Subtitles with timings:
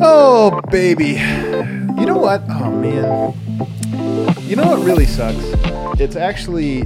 [0.00, 1.14] Oh, baby.
[2.00, 2.42] You know what?
[2.48, 3.34] Oh, man.
[4.42, 5.38] You know what really sucks?
[6.00, 6.84] It's actually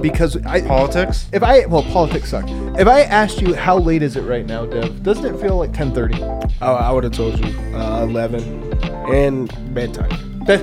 [0.00, 1.28] because I politics.
[1.32, 2.44] If I well, politics suck.
[2.78, 5.72] If I asked you how late is it right now, Dev, doesn't it feel like
[5.72, 6.52] 10:30?
[6.60, 10.10] Oh, I would have told you uh, 11 and bedtime.
[10.50, 10.58] what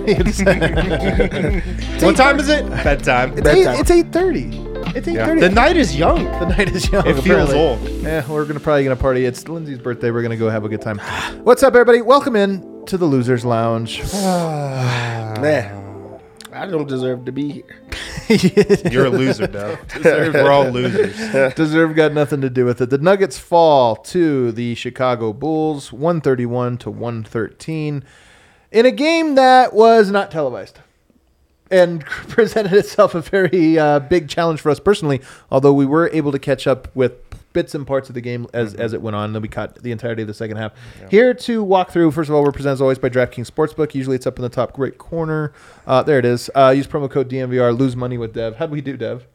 [2.16, 2.68] time is it?
[2.84, 3.32] Bedtime.
[3.34, 3.48] It's bedtime.
[3.48, 4.67] Eight, it's 8:30.
[4.96, 5.40] It's 8:30.
[5.42, 6.24] The night is young.
[6.24, 7.06] The night is young.
[7.06, 7.82] It feels old.
[7.82, 9.26] Yeah, we're gonna probably gonna party.
[9.26, 10.12] It's Lindsay's birthday.
[10.12, 11.00] We're gonna go have a good time.
[11.44, 12.02] What's up, everybody?
[12.02, 14.02] Welcome in to the Losers Lounge.
[15.42, 16.20] Man,
[16.54, 17.82] I don't deserve to be here.
[18.92, 19.78] You're a loser, though.
[20.04, 21.16] We're all losers.
[21.56, 22.90] Deserve got nothing to do with it.
[22.90, 28.04] The Nuggets fall to the Chicago Bulls, 131 to 113,
[28.72, 30.80] in a game that was not televised
[31.72, 35.22] and presented itself a very uh, big challenge for us personally.
[35.52, 37.14] Although we were able to catch up with
[37.54, 39.92] bits and parts of the game as, as it went on, then we caught the
[39.92, 40.74] entirety of the second half.
[41.10, 42.12] Here to walk through.
[42.12, 43.96] First of all, we're presented as always by DraftKings Sportsbook.
[43.96, 45.54] Usually it's up in the top right corner.
[45.86, 46.52] Uh, there it is.
[46.54, 47.78] Uh, use promo code DNVR.
[47.78, 48.58] Lose money with Dev.
[48.58, 49.26] How'd we do, Dev?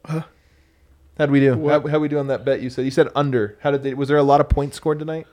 [1.17, 1.67] How'd we do?
[1.67, 2.61] How, how we do on that bet?
[2.61, 3.57] You said you said under.
[3.61, 3.93] How did they?
[3.93, 5.27] Was there a lot of points scored tonight?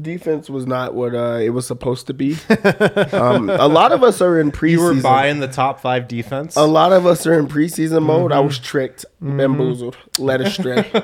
[0.00, 2.36] Defense was not what uh, it was supposed to be.
[3.12, 4.70] um, a lot of us are in preseason.
[4.70, 6.54] You were buying the top five defense.
[6.56, 8.30] a lot of us are in preseason mode.
[8.32, 10.90] I was tricked, bamboozled, led astray.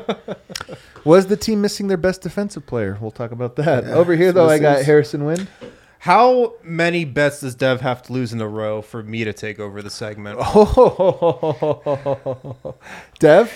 [1.04, 2.96] Was the team missing their best defensive player?
[3.00, 3.84] We'll talk about that.
[3.86, 5.48] Over here, though, I got Harrison Wind.
[5.98, 9.58] How many bets does Dev have to lose in a row for me to take
[9.60, 10.38] over the segment?
[10.44, 12.56] Oh,
[13.18, 13.52] Dev.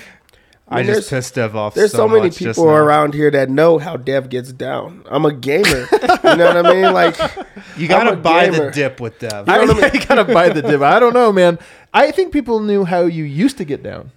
[0.69, 1.75] I mean, just pissed Dev off.
[1.75, 5.05] There's so, many much people around here that know how Dev gets down.
[5.09, 5.87] I'm a gamer.
[5.93, 6.93] you know what I mean?
[6.93, 7.17] Like,
[7.77, 9.49] You gotta buy the dip with Dev.
[9.49, 10.83] I, I gotta buy the div.
[10.83, 11.59] I don't know, man.
[11.95, 14.11] I think people knew how you used to get down.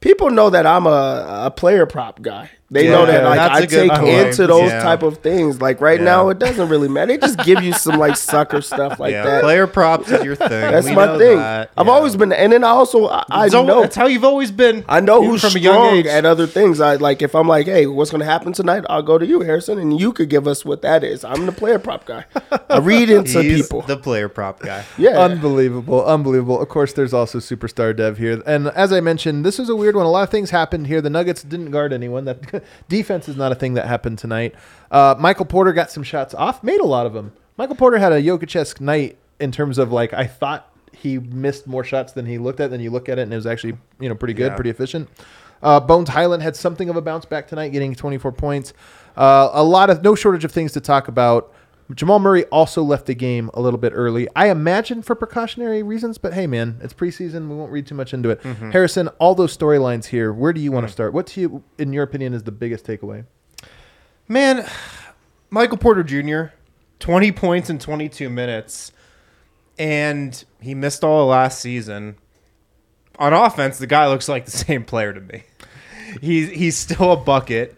[0.00, 2.50] people know that I'm a, a player prop guy.
[2.70, 4.08] They Yeah, know that like that's I a good take point.
[4.28, 4.82] into those Yeah.
[4.82, 5.58] type of things.
[5.60, 6.04] Like right Yeah.
[6.04, 7.06] now, it doesn't really matter.
[7.12, 9.42] They just give you some like sucker stuff like yeah, that.
[9.42, 10.48] player props is your thing.
[10.50, 11.38] That's We my thing.
[11.38, 11.70] that.
[11.78, 11.92] I've Yeah.
[11.92, 14.84] always been, and then I also I, I So know that's how you've always been.
[14.86, 16.78] I know who's from a young strong at other things.
[16.78, 18.84] I like if I'm like, hey, what's going to happen tonight?
[18.90, 21.24] I'll go to you, Harrison, and you could give us what that is.
[21.24, 22.26] I'm the player prop guy.
[22.68, 23.80] I read into He's people.
[23.82, 24.84] the player prop guy.
[24.98, 26.60] yeah, Unbelievable, unbelievable.
[26.60, 29.96] Of course, there's also superstar Dev here, and as I mentioned, this is a weird
[29.96, 30.04] one.
[30.04, 31.00] A lot of things happened here.
[31.00, 32.26] The Nuggets didn't guard anyone.
[32.26, 32.57] That
[32.88, 34.54] defense is not a thing that happened tonight.
[34.90, 37.32] Uh, Michael Porter got some shots off, made a lot of them.
[37.56, 41.84] Michael Porter had a Jokic-esque night in terms of like I thought he missed more
[41.84, 42.70] shots than he looked at.
[42.70, 44.56] Then you look at it, and it was actually you know pretty good, Yeah.
[44.56, 45.08] pretty efficient.
[45.62, 48.72] Uh, Bones Hyland had something of a bounce back tonight, getting 24 points.
[49.16, 51.52] Uh, a lot of no shortage of things to talk about.
[51.94, 54.28] Jamal Murray also left the game a little bit early.
[54.36, 57.48] I imagine for precautionary reasons, but hey, man, it's preseason.
[57.48, 58.42] We won't read too much into it.
[58.42, 58.72] Mm-hmm.
[58.72, 60.32] Harrison, all those storylines here.
[60.32, 60.92] Where do you want to mm.
[60.92, 61.14] start?
[61.14, 63.24] What to you, in your opinion, is the biggest takeaway?
[64.28, 64.68] Man,
[65.48, 66.54] Michael Porter Jr.,
[66.98, 68.92] 20 points in 22 minutes,
[69.78, 72.16] and he missed all of last season.
[73.18, 75.44] On offense, the guy looks like the same player to me.
[76.20, 77.77] He's he's still a bucket.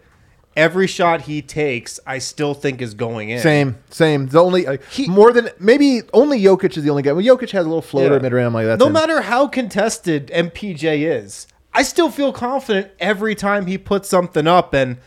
[0.55, 3.39] Every shot he takes, I still think is going in.
[3.39, 4.27] Same, same.
[4.27, 7.13] The only uh, more than maybe only Jokic is the only guy.
[7.13, 8.21] Well, Jokic has a little floater Yeah.
[8.21, 8.79] mid range like that.
[8.79, 14.45] No matter how contested MPJ is, I still feel confident every time he puts something
[14.45, 14.73] up.
[14.73, 14.97] And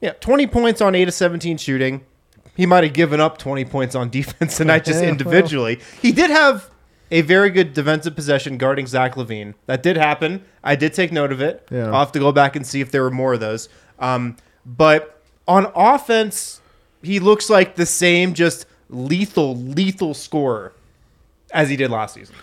[0.00, 2.02] yeah, 20 points on 8 of 17 shooting.
[2.56, 5.78] He might have given up 20 points on defense tonight just Yeah, individually.
[6.00, 6.70] He did have
[7.10, 9.52] a very good defensive possession guarding Zach LaVine.
[9.66, 10.42] That did happen.
[10.64, 11.68] I did take note of it.
[11.70, 11.88] Yeah.
[11.88, 13.68] I'll have to go back and see if there were more of those.
[13.98, 14.36] Um,
[14.66, 16.60] but on offense,
[17.02, 20.72] he looks like the same, just lethal, lethal scorer
[21.52, 22.34] as he did last season.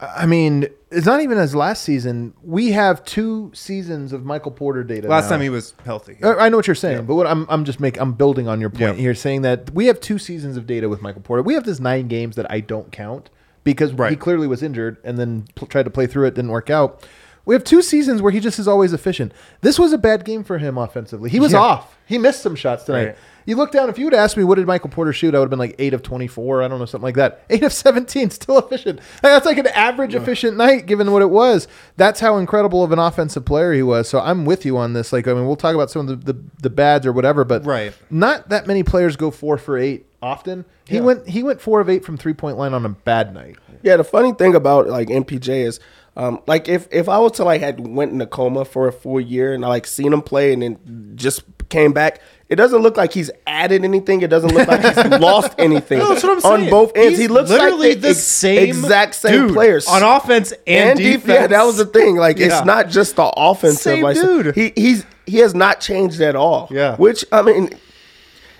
[0.00, 2.32] I mean, it's not even as last season.
[2.44, 5.08] We have two seasons of Michael Porter data.
[5.08, 5.30] Last now.
[5.30, 6.16] time he was healthy.
[6.22, 8.60] Uh, I know what you're saying, but what I'm I'm just making I'm building on
[8.60, 8.92] your point Yeah.
[8.94, 11.42] here, saying that we have two seasons of data with Michael Porter.
[11.42, 13.28] We have this nine games that I don't count
[13.64, 16.70] because he clearly was injured and then pl- tried to play through it, didn't work
[16.70, 17.04] out.
[17.48, 19.32] We have two seasons where he just is always efficient.
[19.62, 21.30] This was a bad game for him offensively.
[21.30, 21.60] He was Yeah.
[21.60, 21.96] off.
[22.04, 23.06] He missed some shots tonight.
[23.06, 23.16] Right.
[23.46, 23.88] You look down.
[23.88, 25.74] If you would ask me what did Michael Porter shoot, I would have been like
[25.78, 26.62] eight of twenty-four.
[26.62, 27.44] I don't know something like that.
[27.48, 28.98] Eight of seventeen, still efficient.
[29.22, 31.66] Like, that's like an average efficient night given what it was.
[31.96, 34.10] That's how incredible of an offensive player he was.
[34.10, 35.10] So I'm with you on this.
[35.10, 37.64] Like I mean, we'll talk about some of the the, the bads or whatever, but
[37.64, 37.94] Right.
[38.10, 40.64] Not that many players go four for eight often.
[40.86, 41.02] He Yeah.
[41.02, 43.56] went he went four of eight from three point line on a bad night.
[43.82, 45.78] Yeah, the funny thing about like MPJ is,
[46.16, 48.92] um, like if if I was to like had went in a coma for a
[48.92, 52.80] full year and I like seen him play and then just came back, it doesn't
[52.82, 54.22] look like he's added anything.
[54.22, 55.98] It doesn't look like he's lost anything.
[55.98, 56.64] No, that's what I'm saying.
[56.64, 59.86] On both ends, He's he looks literally like the ex- same exact same dude players
[59.86, 61.22] on offense and, and defense.
[61.22, 61.40] defense.
[61.40, 62.16] Yeah, that was the thing.
[62.16, 62.46] Like Yeah.
[62.46, 63.78] it's not just the offensive.
[63.80, 64.56] Same like dude.
[64.56, 66.66] he he's he has not changed at all.
[66.72, 66.96] Yeah.
[66.96, 67.70] which I mean.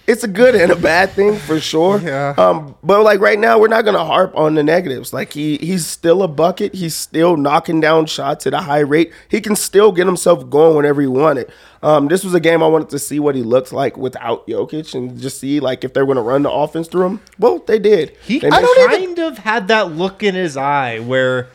[0.08, 2.00] It's a good and a bad thing for sure.
[2.00, 2.34] Yeah.
[2.38, 5.12] Um, but like right now, we're not gonna harp on the negatives.
[5.12, 6.74] Like he he's still a bucket.
[6.74, 9.12] He's still knocking down shots at a high rate.
[9.28, 11.52] He can still get himself going whenever he wanted.
[11.82, 14.94] Um, this was a game I wanted to see what he looks like without Jokic
[14.94, 17.20] and just see like if they're gonna run the offense through him.
[17.38, 18.16] Well, they did.
[18.22, 21.48] He They I made- kind of had that look in his eye where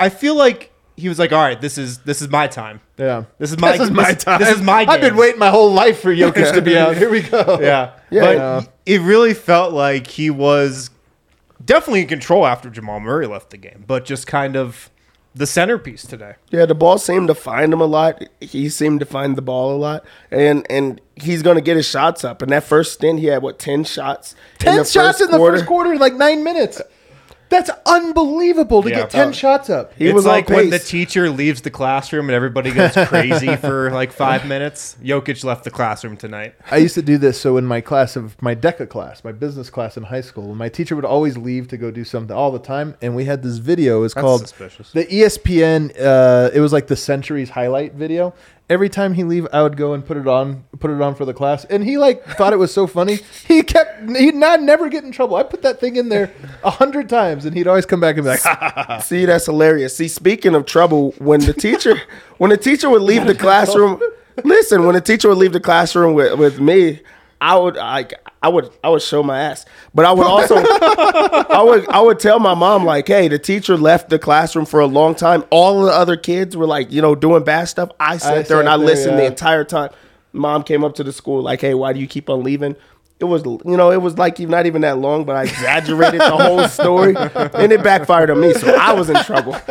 [0.00, 2.80] I feel like he was like, "All right, this is this is my time.
[2.98, 4.40] Yeah, This is my- this is my this- time.
[4.40, 4.90] this is my Game.
[4.94, 6.96] I've been waiting my whole life for Jokic to be out.
[6.96, 7.58] Here we go.
[7.60, 8.20] Yeah, Yeah.
[8.20, 8.62] but Yeah.
[8.86, 10.90] it really felt like he was
[11.64, 14.90] definitely in control after Jamal Murray left the game, but just kind of
[15.36, 16.34] the centerpiece today.
[16.50, 18.22] Yeah, the ball seemed to find him a lot.
[18.40, 22.22] He seemed to find the ball a lot, and and he's gonna get his shots
[22.24, 22.40] up.
[22.40, 24.36] In that first stint, he had what ten shots?
[24.60, 25.56] Ten the shots in the quarter?
[25.56, 26.80] first quarter like nine minutes.
[27.54, 28.96] That's unbelievable to Yeah.
[29.02, 29.92] get ten Uh, shots up.
[29.96, 30.88] He it's was on like when the pace.
[30.88, 34.96] teacher leaves the classroom and everybody goes crazy for like five minutes.
[35.02, 36.54] Jokic left the classroom tonight.
[36.70, 37.40] I used to do this.
[37.40, 40.68] So in my class of my DECA class, my business class in high school, my
[40.68, 43.58] teacher would always leave to go do something all the time, and we had this
[43.58, 44.02] video.
[44.02, 44.90] It's called suspicious.
[44.92, 45.92] the ESPN.
[46.00, 48.34] Uh, it was like the centuries highlight video.
[48.70, 51.26] Every time he leave, I would go and put it on, put it on for
[51.26, 53.18] the class, and he like thought it was so funny.
[53.46, 55.36] He kept he'd not never get in trouble.
[55.36, 56.32] I put that thing in there
[56.62, 59.96] a hundred times, and he'd always come back and be like, See, that's hilarious.
[59.96, 62.00] See, speaking of trouble, when the teacher
[62.38, 64.00] when the teacher would leave the classroom,
[64.44, 67.00] listen, when the teacher would leave the classroom with, with me,
[67.44, 69.66] I would like I would I would show my ass.
[69.92, 73.76] But I would also I would I would tell my mom like, hey, the teacher
[73.76, 75.44] left the classroom for a long time.
[75.50, 77.90] All the other kids were like, you know, doing bad stuff.
[78.00, 79.90] I sat there and I there, listened the entire time.
[80.32, 82.76] Mom came up to the school like, hey, why do you keep on leaving?
[83.20, 86.36] It was, you know, it was like not even that long, but I exaggerated the
[86.36, 88.52] whole story, and it backfired on me.
[88.54, 89.52] So I was in trouble.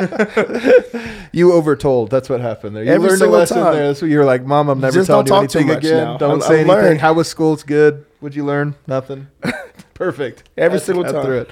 [1.34, 2.84] "You overtold." That's what happened there.
[2.84, 3.74] You Every learned a lesson time.
[3.74, 3.88] there.
[3.88, 6.04] That's what you were like, "Mom, I'm never Just telling you anything again.
[6.06, 6.18] now.
[6.18, 6.68] Don't I'm- say I've anything.
[6.70, 7.02] learned.
[7.02, 7.54] How was school?
[7.54, 8.06] It's good.
[8.22, 8.76] What'd you learn?
[8.88, 9.28] Nothing.
[9.94, 10.44] Perfect.
[10.58, 11.24] Every That's- single time.
[11.26, 11.52] through it.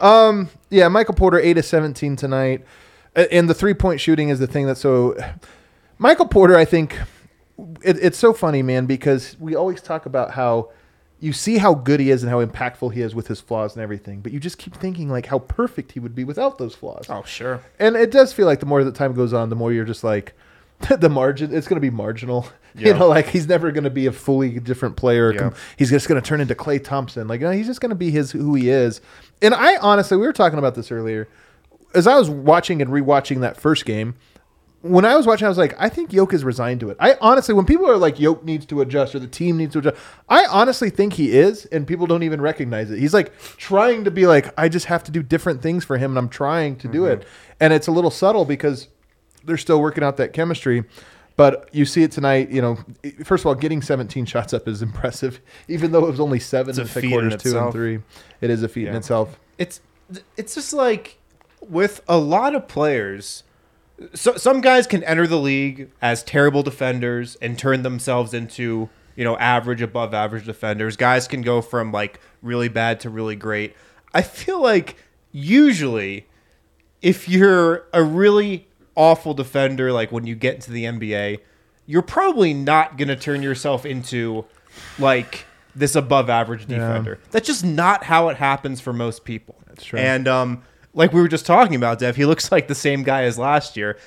[0.00, 2.64] Um, yeah, Michael Porter eight of seventeen tonight,
[3.14, 5.16] and the three point shooting is the thing that's so.
[5.98, 6.98] Michael Porter, I think,
[7.82, 10.70] it, it's so funny, man, because we always talk about how
[11.22, 13.82] you see how good he is and how impactful he is with his flaws and
[13.82, 17.06] everything, but you just keep thinking like how perfect he would be without those flaws.
[17.08, 17.62] Oh, sure.
[17.78, 20.02] And it does feel like the more that time goes on, the more you're just
[20.02, 20.34] like
[20.98, 21.54] the margin.
[21.54, 22.46] It's going to be marginal.
[22.74, 22.88] Yeah.
[22.88, 25.30] You know, like he's never going to be a fully different player.
[25.34, 25.50] Yeah.
[25.76, 27.28] He's just going to turn into Klay Thompson.
[27.28, 29.02] Like you know, he's just going to be his who he is.
[29.42, 31.28] And I honestly, we were talking about this earlier.
[31.94, 34.14] As I was watching and rewatching that first game,
[34.82, 36.96] when I was watching, I was like, I think Yoke is resigned to it.
[36.98, 39.78] I honestly, when people are like, Yoke needs to adjust or the team needs to
[39.78, 39.96] adjust,
[40.28, 42.98] I honestly think he is, and people don't even recognize it.
[42.98, 46.10] He's like trying to be like, I just have to do different things for him,
[46.10, 47.22] and I'm trying to do mm-hmm.
[47.22, 47.28] it.
[47.60, 48.88] And it's a little subtle because
[49.44, 50.84] they're still working out that chemistry.
[51.36, 52.50] But you see it tonight.
[52.50, 52.78] You know,
[53.24, 56.76] first of all, getting 17 shots up is impressive, even though it was only seven
[56.76, 58.00] a in feat in quarters two and three.
[58.40, 59.38] It is a feat in itself.
[59.58, 59.80] it's
[60.36, 61.18] it's just like
[61.60, 63.44] with a lot of players
[64.14, 69.24] so some guys can enter the league as terrible defenders and turn themselves into you
[69.24, 70.96] know average above average defenders.
[70.96, 73.74] Guys can go from like really bad to really great.
[74.14, 74.96] I feel like
[75.30, 76.26] usually
[77.00, 81.40] if you're a really awful defender like when you get into the nba
[81.86, 84.44] you're probably not going to turn yourself into
[84.98, 87.18] like this above average defender.
[87.30, 89.56] That's just not how it happens for most people.
[89.66, 89.98] That's true.
[89.98, 90.62] and um
[90.94, 93.76] like we were just talking about dev he looks like the same guy as last
[93.76, 93.98] year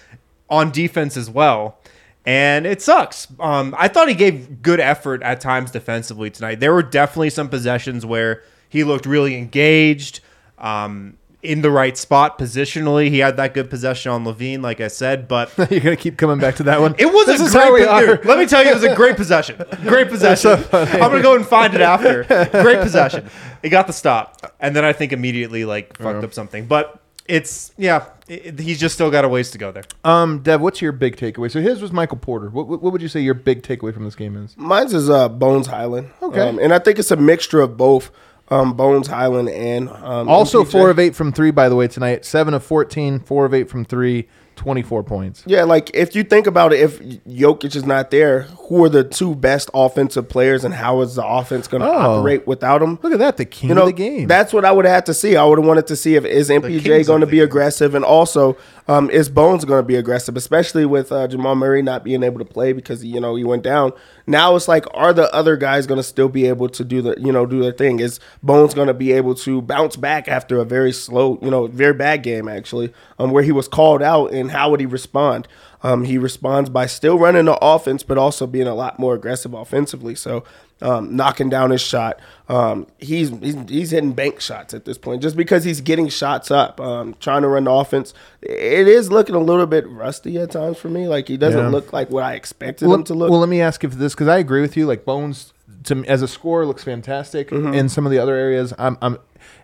[0.50, 1.80] on defense as well
[2.26, 3.28] and it sucks.
[3.40, 6.60] Um, I thought he gave good effort at times defensively tonight.
[6.60, 10.22] There were definitely some possessions where he looked really engaged.
[10.58, 13.10] Um, in the right spot positionally.
[13.10, 16.40] He had that good possession on LaVine, like I said, but You're gonna keep coming
[16.40, 16.96] back to that one.
[16.98, 18.06] it was This a is great how we po- are.
[18.18, 19.64] dude, Let me tell you, it was a great possession.
[19.84, 20.52] Great possession.
[20.74, 22.24] I'm gonna go and find it after.
[22.64, 23.30] Great possession.
[23.62, 26.66] He got the stop, and then I think immediately like fucked up something.
[26.68, 29.84] But it's yeah, it, he's just still got a ways to go there.
[30.04, 31.50] Um, Dev, what's your big takeaway?
[31.50, 32.50] So his was Michael Porter.
[32.52, 34.56] What, what what would you say your big takeaway from this game is?
[34.58, 36.12] Mine's is uh, Bones Hyland.
[36.22, 36.40] Okay.
[36.42, 38.12] Um, and I think it's a mixture of both
[38.50, 40.72] um, Bones Hyland and um, Also, MPJ.
[40.72, 42.26] four of eight from three, by the way, tonight.
[42.26, 45.44] Seven of 14, four of eight from three, 24 points.
[45.46, 49.04] Yeah, like if you think about it, if Jokic is not there, who are the
[49.04, 52.20] two best offensive players, and how is the offense going to Oh.
[52.20, 52.98] operate without him?
[53.02, 54.28] Look at that, the king You know, of the game.
[54.28, 55.36] that's what I would have to see.
[55.36, 57.44] I would have wanted to see if is MPJ going to of the be game.
[57.46, 58.56] aggressive, and also
[58.88, 62.40] um, is Bones going to be aggressive, especially with uh, Jamal Murray not being able
[62.40, 63.94] to play because you know he went down.
[64.28, 67.16] Now it's like, are the other guys going to still be able to do the
[67.20, 68.00] you know do their thing?
[68.00, 71.68] Is Bones going to be able to bounce back after a very slow, you know,
[71.68, 75.48] very bad game actually, um, where he was called out, and how would he respond?
[75.82, 79.54] Um, he responds by still running the offense, but also being a lot more aggressive
[79.54, 80.16] offensively.
[80.16, 80.44] So
[80.82, 82.20] um, knocking down his shot.
[82.48, 86.52] Um, he's, he's he's hitting bank shots at this point just because he's getting shots
[86.52, 88.14] up, um, trying to run the offense.
[88.42, 91.08] It is looking a little bit rusty at times for me.
[91.08, 91.70] Like he doesn't Yeah.
[91.70, 93.32] look like what I expected well, him to look.
[93.32, 94.86] well, let me ask if this, because I agree with you.
[94.86, 95.54] Like, Bones,
[95.86, 97.50] to, as a scorer, looks fantastic.
[97.50, 97.74] Mm-hmm.
[97.74, 99.18] In some of the other areas, I'm, I'm,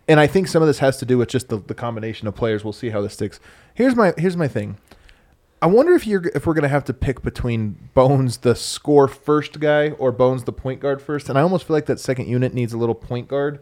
[0.08, 2.36] and I think some of this has to do with just the, the combination of
[2.36, 2.64] players.
[2.64, 3.40] We'll see how this sticks.
[3.74, 4.78] Here's my here's my thing.
[5.62, 9.60] I wonder if you're if we're gonna have to pick between Bones the score first
[9.60, 12.54] guy or Bones the point guard first, and I almost feel like that second unit
[12.54, 13.62] needs a little point guard,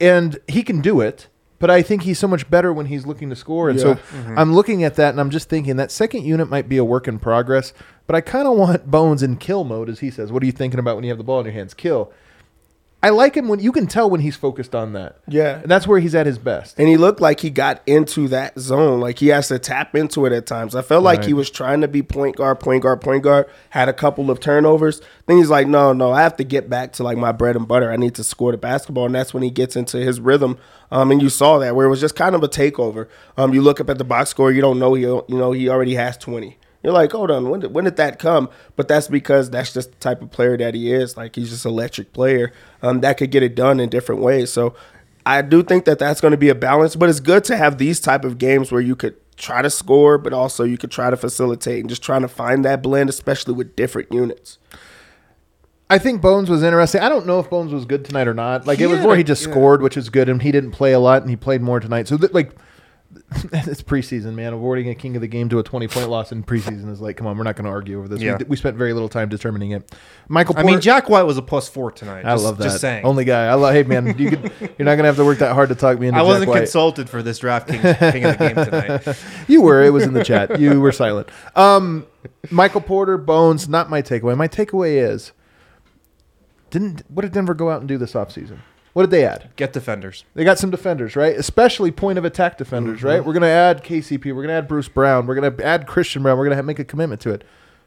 [0.00, 1.28] and he can do it.
[1.60, 3.94] But I think he's so much better when he's looking to score, and so Yeah.
[3.96, 4.38] Mm-hmm.
[4.38, 7.08] I'm looking at that and I'm just thinking that second unit might be a work
[7.08, 7.72] in progress.
[8.06, 10.30] But I kind of want Bones in kill mode, as he says.
[10.30, 11.74] What are you thinking about when you have the ball in your hands?
[11.74, 12.12] Kill.
[13.00, 15.18] I like him when you can tell when he's focused on that.
[15.28, 15.60] Yeah.
[15.60, 16.74] and that's where he's at his best.
[16.80, 18.98] and he looked like he got into that zone.
[19.00, 20.74] Like he has to tap into it at times.
[20.74, 21.26] I felt like Right.
[21.28, 23.46] he was trying to be point guard, point guard, point guard.
[23.70, 25.00] Had a couple of turnovers.
[25.26, 27.68] Then he's like, no, no, I have to get back to like my bread and
[27.68, 27.92] butter.
[27.92, 30.58] I need to score the basketball, and that's when he gets into his rhythm.
[30.90, 33.06] Um, and you saw that where it was just kind of a takeover.
[33.36, 35.68] Um, you look up at the box score, you don't know he, you know, he
[35.68, 36.57] already has twenty.
[36.82, 38.48] You're like, hold on, when did, when did that come?
[38.76, 41.16] But that's because that's just the type of player that he is.
[41.16, 44.52] Like he's just an electric player um, that could get it done in different ways.
[44.52, 44.74] So
[45.26, 46.94] I do think that that's going to be a balance.
[46.94, 50.18] But it's good to have these type of games where you could try to score,
[50.18, 53.54] but also you could try to facilitate and just trying to find that blend, especially
[53.54, 54.58] with different units.
[55.90, 57.00] I think Bones was interesting.
[57.00, 58.66] I don't know if Bones was good tonight or not.
[58.66, 59.52] Like it was more he just yeah.
[59.52, 62.06] scored, which is good, and he didn't play a lot, and he played more tonight.
[62.06, 62.52] So th- like.
[63.52, 64.52] it's preseason, man.
[64.52, 67.26] Awarding a king of the game to a twenty-point loss in preseason is like, come
[67.26, 68.20] on, we're not going to argue over this.
[68.20, 68.36] Yeah.
[68.36, 69.94] We, we spent very little time determining it.
[70.28, 72.26] Michael, I mean, Jack White was a plus four tonight.
[72.26, 72.64] I Just- love that.
[72.64, 73.06] Just saying.
[73.06, 73.46] Only guy.
[73.46, 73.72] I love.
[73.72, 75.98] Hey, man, you could, you're not going to have to work that hard to talk
[75.98, 76.20] me into.
[76.20, 76.58] I wasn't White.
[76.58, 79.18] consulted for this DraftKings King of the Game tonight.
[79.48, 79.82] You were.
[79.82, 80.60] It was in the chat.
[80.60, 81.30] You were silent.
[81.56, 82.06] Um,
[82.50, 83.68] Michael Porter, Bones.
[83.68, 84.36] Not my takeaway.
[84.36, 85.32] My takeaway is,
[86.70, 88.58] didn't what did Denver go out and do this offseason?
[88.98, 89.50] What did they add?
[89.54, 90.24] Get defenders.
[90.34, 91.36] They got some defenders, right?
[91.36, 93.06] Especially point of attack defenders, Mm-hmm.
[93.06, 93.24] right?
[93.24, 94.24] We're going to add KCP.
[94.26, 95.24] We're going to add Bruce Brown.
[95.28, 96.36] We're going to add Christian Braun.
[96.36, 97.44] We're going to make a commitment to it.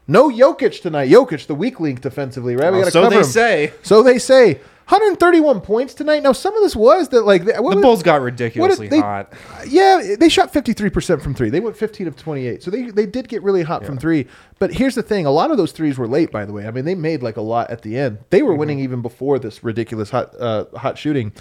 [0.08, 1.10] No Jokic tonight.
[1.10, 2.70] Jokic, the weak link defensively, right?
[2.72, 3.24] We Well, got to so cover they him.
[3.24, 3.72] say.
[3.82, 4.60] So they say.
[4.88, 6.22] 131 points tonight.
[6.22, 9.32] Now some of this was that like The was- Bulls got ridiculously they- hot.
[9.66, 11.50] Yeah, they shot 53% from three.
[11.50, 12.62] They went 15 of 28.
[12.62, 14.26] So they, they did get really hot from three.
[14.58, 16.66] But here's the thing a lot of those threes were late, by the way.
[16.66, 18.18] I mean, they made like a lot at the end.
[18.30, 21.32] They were winning even before this ridiculous hot, uh, hot shooting.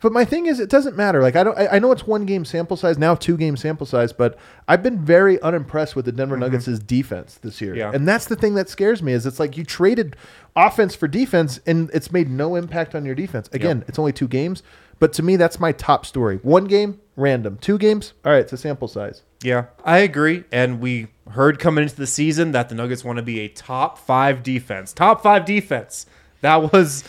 [0.00, 1.20] But my thing is, it doesn't matter.
[1.22, 3.86] Like I don't, I, I know it's one game sample size now, two game sample
[3.86, 4.38] size, but
[4.68, 6.52] I've been very unimpressed with the Denver mm-hmm.
[6.52, 7.74] Nuggets' defense this year.
[7.74, 7.90] Yeah.
[7.92, 10.16] And that's the thing that scares me is it's like you traded
[10.54, 13.48] offense for defense, and it's made no impact on your defense.
[13.52, 14.62] Again, it's only two games,
[14.98, 16.38] but to me, that's my top story.
[16.42, 17.58] One game, random.
[17.60, 19.22] Two games, all right, it's a sample size.
[19.42, 20.44] Yeah, I agree.
[20.50, 23.98] And we heard coming into the season that the Nuggets want to be a top
[23.98, 24.92] five defense.
[24.92, 26.06] Top five defense.
[26.40, 27.04] That was,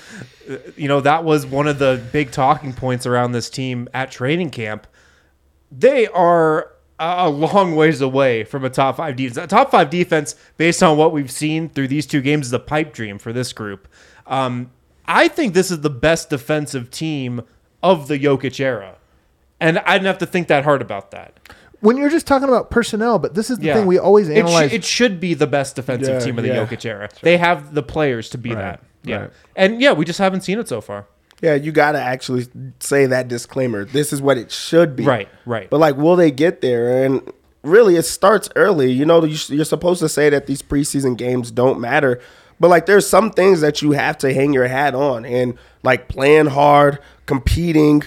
[0.75, 4.49] you know, that was one of the big talking points around this team at training
[4.49, 4.87] camp.
[5.71, 9.37] They are a long ways away from a top five defense.
[9.37, 12.59] A top five defense, based on what we've seen through these two games, is a
[12.59, 13.87] pipe dream for this group.
[14.27, 14.71] Um,
[15.05, 17.41] I think this is the best defensive team
[17.81, 18.95] of the Jokic era.
[19.59, 21.37] And I didn't have to think that hard about that.
[21.81, 23.75] When you're just talking about personnel, but this is the Yeah.
[23.75, 24.73] thing we always It, sh- analyze.
[24.73, 26.65] it should be the best defensive Yeah, team of the yeah.
[26.65, 27.09] Jokic era.
[27.21, 28.81] They have the players to be that.
[29.03, 29.17] Yeah.
[29.21, 29.31] right.
[29.55, 31.05] And yeah, we just haven't seen it so far.
[31.41, 32.47] Yeah, you got to actually
[32.81, 33.85] say that disclaimer.
[33.85, 35.05] This is what it should be.
[35.05, 35.69] Right, right.
[35.69, 37.05] But like, will they get there?
[37.05, 37.21] And
[37.63, 38.91] really, it starts early.
[38.91, 42.19] You know, you- you're supposed to say that these preseason games don't matter.
[42.59, 46.09] But like, there's some things that you have to hang your hat on, and like
[46.09, 48.03] playing hard, competing,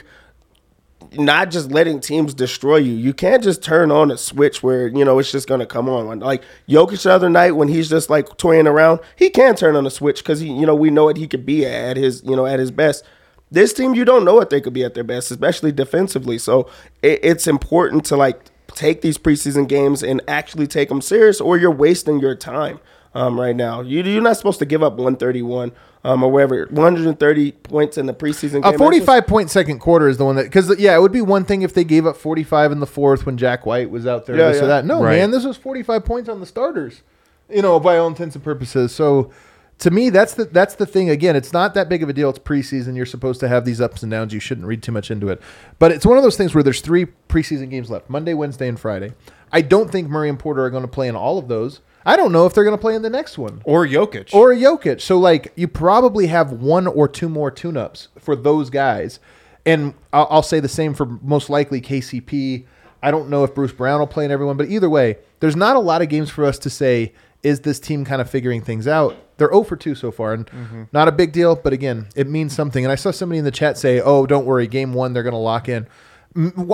[1.17, 2.93] not just letting teams destroy you.
[2.93, 6.21] You can't just turn on a switch where you know it's just gonna come on.
[6.21, 9.87] Like Jokic the other night when he's just like toying around, he can turn on
[9.87, 12.37] a switch because he, you know, we know what he could be at his, you
[12.37, 13.05] know, at his best.
[13.51, 16.39] This team, you don't know what they could be at their best, especially defensively.
[16.39, 16.71] So
[17.03, 21.59] it, it's important to like take these preseason games and actually take them serious, or
[21.59, 22.81] you're wasting your time
[23.15, 23.81] um, right now.
[23.81, 25.73] You, you're not supposed to give up 131
[26.05, 28.75] um, or whatever, 130 points in the preseason game.
[28.75, 31.45] A 45 point second quarter is the one that because yeah, it would be one
[31.45, 34.37] thing if they gave up 45 in the fourth when Jack White was out there.
[34.37, 34.69] Yeah, this or yeah.
[34.69, 34.85] that.
[34.85, 35.19] No, Right.
[35.19, 37.03] man, this was 45 points on the starters.
[37.49, 38.95] You know, by all intents and purposes.
[38.95, 39.31] So
[39.79, 41.11] to me, that's the that's the thing.
[41.11, 42.31] Again, it's not that big of a deal.
[42.31, 42.97] It's preseason.
[42.97, 44.33] You're supposed to have these ups and downs.
[44.33, 45.41] You shouldn't read too much into it.
[45.79, 48.79] But it's one of those things where there's three preseason games left: Monday, Wednesday, and
[48.79, 49.13] Friday.
[49.53, 51.81] I don't think Murray and Porter are going to play in all of those.
[52.05, 54.35] I don't know if they're going to play in the next one Or Jokic.
[54.35, 55.01] or Jokic.
[55.01, 59.21] So like you probably have one or two more tune-ups for those guys,
[59.65, 62.65] and I'll, I'll say the same for most likely KCP.
[63.03, 65.77] I don't know if Bruce Brown will play in everyone, but either way, there's not
[65.77, 68.87] a lot of games for us to say is this team kind of figuring things
[68.87, 69.17] out.
[69.37, 70.85] They're 0 for 2 so far, and mm-hmm.
[70.93, 71.57] not a big deal.
[71.57, 72.85] But again, it means something.
[72.85, 75.33] And I saw somebody in the chat say, "Oh, don't worry, game one they're going
[75.33, 75.89] to lock in."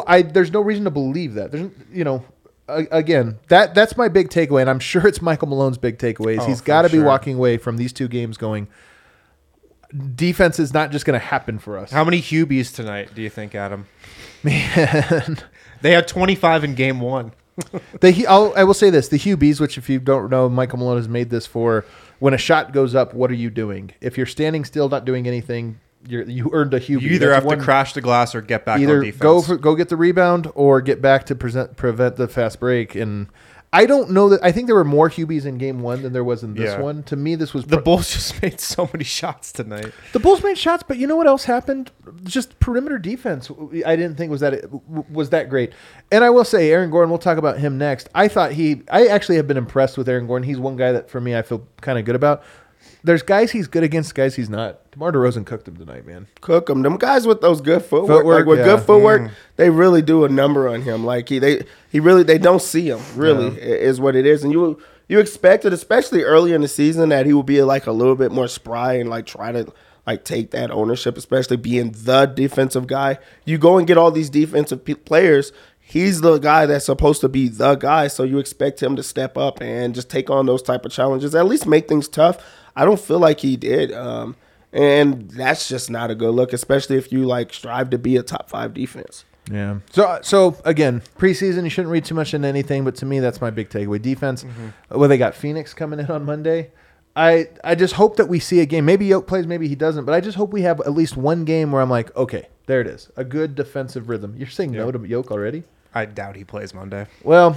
[0.07, 1.51] I, there's no reason to believe that.
[1.51, 2.25] There's, you know,
[2.69, 6.35] again, that that's my big takeaway, and I'm sure it's Michael Malone's big takeaway.
[6.35, 7.05] Is Oh, he's got to be sure.
[7.07, 8.69] walking away from these two games going.
[10.15, 11.91] Defense is not just going to happen for us.
[11.91, 13.87] How many Hubies tonight do you think, Adam?
[14.43, 15.39] Man,
[15.81, 17.33] They had 25 in game one.
[18.01, 20.97] the I'll, I will say this: the Hubies, which if you don't know, Michael Malone
[20.99, 21.85] has made this for.
[22.21, 23.93] When a shot goes up, what are you doing?
[24.01, 27.03] If you're standing still, not doing anything, you're, you earned a Hubie.
[27.03, 29.23] You either That's have one- to crash the glass or get back on either defense.
[29.23, 32.95] go for, go get the rebound or get back to present, prevent the fast break.
[32.95, 33.29] And
[33.71, 34.43] I don't know that.
[34.43, 36.81] I think there were more Hubies in game one than there was in this Yeah.
[36.81, 37.03] one.
[37.03, 39.93] To me, this was the pr- Bulls just made so many shots tonight.
[40.15, 41.91] The Bulls made shots, but you know what else happened?
[42.25, 43.51] Just perimeter defense.
[43.85, 44.65] I didn't think was that
[45.11, 45.73] was that great.
[46.11, 47.11] And I will say, Aaron Gordon.
[47.11, 48.09] We'll talk about him next.
[48.15, 48.81] I thought he.
[48.91, 50.49] I actually have been impressed with Aaron Gordon.
[50.49, 52.43] He's one guy that for me I feel kind of good about.
[53.05, 54.91] There's guys he's good against, guys he's not.
[54.91, 56.27] DeMar DeRozan cooked him tonight, man.
[56.41, 56.83] cook him.
[56.83, 58.65] Them guys with those good footwork, Footwork, like with yeah.
[58.77, 59.31] good footwork, mm.
[59.57, 61.05] they really do a number on him.
[61.05, 63.01] Like he, they, he really, they don't see him.
[63.15, 64.43] Really, i- is what it is.
[64.43, 67.93] And you, you expected, especially early in the season, that he would be like a
[67.93, 69.73] little bit more spry and like try to
[70.07, 73.19] like take that ownership, especially being the defensive guy.
[73.45, 75.53] You go and get all these defensive pe- players.
[75.81, 79.39] He's the guy that's supposed to be the guy, so you expect him to step
[79.39, 81.35] up and just take on those type of challenges.
[81.35, 82.37] At least make things tough.
[82.79, 83.93] I don't feel like he did.
[83.93, 84.37] Um,
[84.73, 88.23] and that's just not a good look, especially if you like strive to be a
[88.23, 89.25] top five defense.
[89.51, 89.79] Yeah.
[89.91, 93.19] So uh, so again, preseason you shouldn't read too much into anything, but to me
[93.19, 94.01] that's my big takeaway.
[94.01, 94.45] Defense.
[94.45, 94.67] Mm-hmm.
[94.67, 96.71] Uh, well, they got Phoenix coming in on Monday.
[97.17, 98.85] I I just hope that we see a game.
[98.85, 101.45] Maybe Yoke plays, maybe he doesn't, but I just hope we have at least one
[101.45, 104.35] game where I'm like, okay, there it is, a good defensive rhythm.
[104.37, 105.65] You're saying no to Yoke already?
[105.95, 107.07] I doubt he plays Monday.
[107.25, 107.57] Well,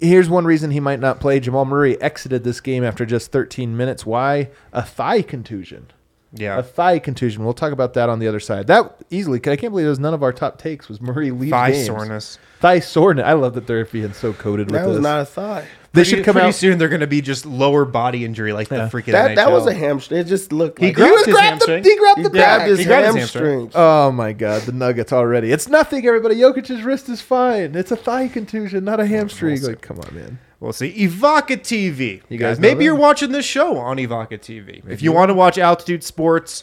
[0.00, 1.40] here's one reason he might not play.
[1.40, 4.04] Jamal Murray exited this game after just 13 minutes.
[4.06, 4.50] Why?
[4.72, 5.86] A thigh contusion.
[6.32, 6.58] Yeah.
[6.58, 7.44] A thigh contusion.
[7.44, 8.68] We'll talk about that on the other side.
[8.68, 9.38] That easily.
[9.38, 10.88] I can't believe it was none of our top takes.
[10.88, 11.86] Was Murray leaves Thigh games.
[11.86, 12.38] soreness.
[12.60, 13.24] Thigh soreness.
[13.26, 15.02] I love that they're being so coded with That was this.
[15.02, 15.66] not a thigh.
[15.92, 16.54] They Pretty- should come pretty out.
[16.54, 16.78] soon.
[16.78, 18.84] They're going to be just lower body injury like Yeah.
[18.86, 20.20] the freaking That that was a hamstring.
[20.20, 21.82] It just looked He like grabbed was his grabbed the- hamstring.
[21.84, 23.44] he grabbed the he grabbed his He grabbed his hamstring.
[23.44, 23.72] hamstrings.
[23.74, 25.50] Oh my God, the Nuggets already.
[25.50, 26.36] It's nothing, everybody.
[26.36, 27.74] Jokic's wrist is fine.
[27.74, 29.60] It's a thigh contusion, not a hamstring.
[29.62, 30.38] Like, come on, man.
[30.60, 30.92] We'll see.
[31.08, 32.20] Evoca TV.
[32.28, 32.82] You guys maybe them?
[32.82, 34.82] you're watching this show on Evoca TV.
[34.88, 36.62] if you want to watch Altitude Sports,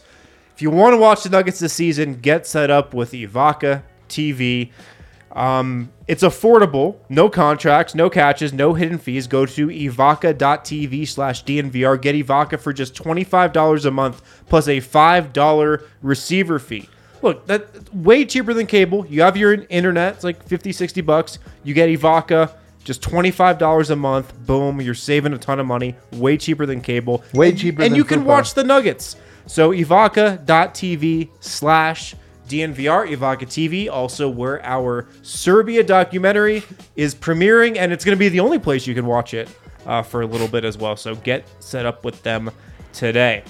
[0.56, 4.70] if you want to watch the Nuggets this season, get set up with Evoca TV.
[5.38, 9.28] Um, it's affordable, no contracts, no catches, no hidden fees.
[9.28, 12.02] Go to evoca.tv slash DNVR.
[12.02, 16.90] Get Evoca for just $25 a month plus a $5 receiver fee.
[17.22, 19.06] Look, that's way cheaper than cable.
[19.06, 21.38] You have your internet, it's like 50, 60 bucks.
[21.64, 24.34] You get Evoca, just $25 a month.
[24.48, 25.96] Boom, you're saving a ton of money.
[26.14, 27.24] Way cheaper than cable.
[27.34, 29.18] Way cheaper And than you can watch the Nuggets.
[29.46, 36.64] So evoca.tv slash DNVR, Evoca TV, also where our Serbia documentary
[36.96, 39.50] is premiering, and it's going to be the only place you can watch it
[39.86, 40.96] uh, for a little bit as well.
[40.96, 42.52] So get set up with them
[42.94, 43.44] today.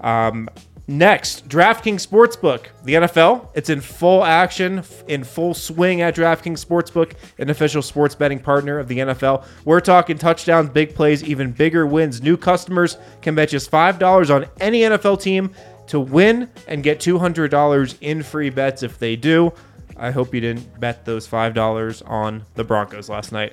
[0.00, 0.48] Um,
[0.86, 2.66] next, DraftKings Sportsbook.
[2.84, 8.14] The NFL, it's in full action, in full swing at DraftKings Sportsbook, an official sports
[8.14, 9.46] betting partner of the NFL.
[9.64, 12.22] We're talking touchdowns, big plays, even bigger wins.
[12.22, 15.50] New customers can bet just $5 on any NFL team
[15.88, 19.52] to win and get $200 in free bets if they do.
[19.96, 23.52] I hope you didn't bet those $5 on the Broncos last night.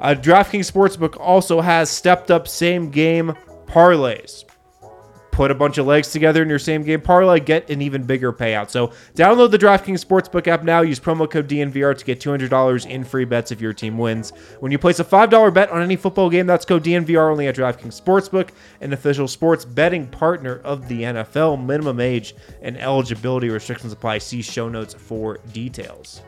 [0.00, 3.34] Uh, DraftKings Sportsbook also has stepped up same game
[3.66, 4.45] parlays
[5.36, 8.32] put a bunch of legs together in your same game parlay, get an even bigger
[8.32, 8.70] payout.
[8.70, 10.80] So download the DraftKings Sportsbook app now.
[10.80, 14.30] Use promo code DNVR to get $200 in free bets if your team wins.
[14.60, 17.54] When you place a $5 bet on any football game, that's code DNVR only at
[17.54, 18.48] DraftKings Sportsbook,
[18.80, 21.62] an official sports betting partner of the NFL.
[21.62, 24.16] Minimum age and eligibility restrictions apply.
[24.18, 26.22] See show notes for details.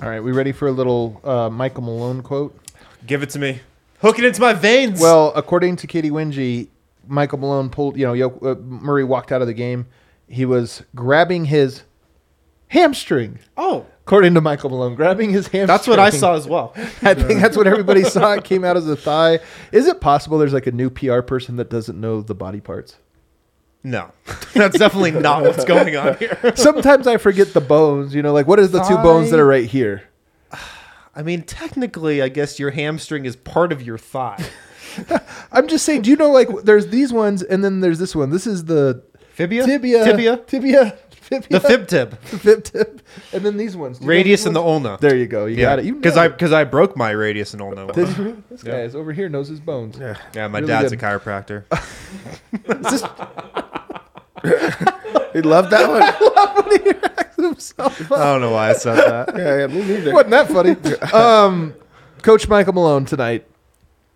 [0.00, 2.56] All right, we ready for a little uh, Michael Malone quote?
[3.04, 3.62] Give it to me.
[4.00, 5.00] Hook it into my veins.
[5.00, 6.68] Well, according to Katy Winge,
[7.06, 7.96] Michael Malone pulled.
[7.96, 9.86] You know, Yo- uh, Murray walked out of the game.
[10.28, 11.82] He was grabbing his
[12.68, 13.38] hamstring.
[13.56, 15.66] oh, According to Michael Malone, grabbing his hamstring.
[15.66, 16.72] that's what I saw as well.
[17.02, 18.32] I think that's what everybody saw.
[18.32, 19.38] It came out as a thigh.
[19.72, 22.96] Is it possible there's like a new PR person that doesn't know the body parts?
[23.82, 24.12] No,
[24.54, 26.38] that's definitely not what's going on here.
[26.54, 28.14] Sometimes I forget the bones.
[28.14, 30.02] You know, like what is the two bones that are right here?
[31.14, 34.42] I mean, technically, I guess your hamstring is part of your thigh.
[35.52, 36.02] I'm just saying.
[36.02, 38.30] Do you know like there's these ones and then there's this one.
[38.30, 39.02] This is the
[39.32, 39.64] Fibia?
[39.66, 40.36] tibia, Tibia?
[40.38, 42.10] tibia, fibia, The fib tip.
[42.30, 43.00] the fib tip,
[43.32, 43.98] and then these ones.
[43.98, 44.86] Do you know Radius these and the ones?
[44.86, 44.98] ulna.
[45.00, 45.46] There you go.
[45.46, 45.84] You got it.
[45.86, 46.30] You Because know I it.
[46.30, 47.92] because I broke my radius and ulna.
[47.92, 48.42] Did you?
[48.50, 49.98] This guy is over here knows his bones.
[49.98, 50.16] Yeah.
[50.34, 51.02] Yeah, my Really dad's good.
[51.02, 51.64] a chiropractor.
[55.32, 57.44] He loved that one.
[57.44, 58.12] himself.
[58.12, 59.36] I don't know why I said that.
[59.36, 60.12] yeah, yeah, me neither.
[60.12, 60.76] Wasn't that funny?
[61.12, 61.74] um,
[62.22, 63.46] Coach Michael Malone tonight.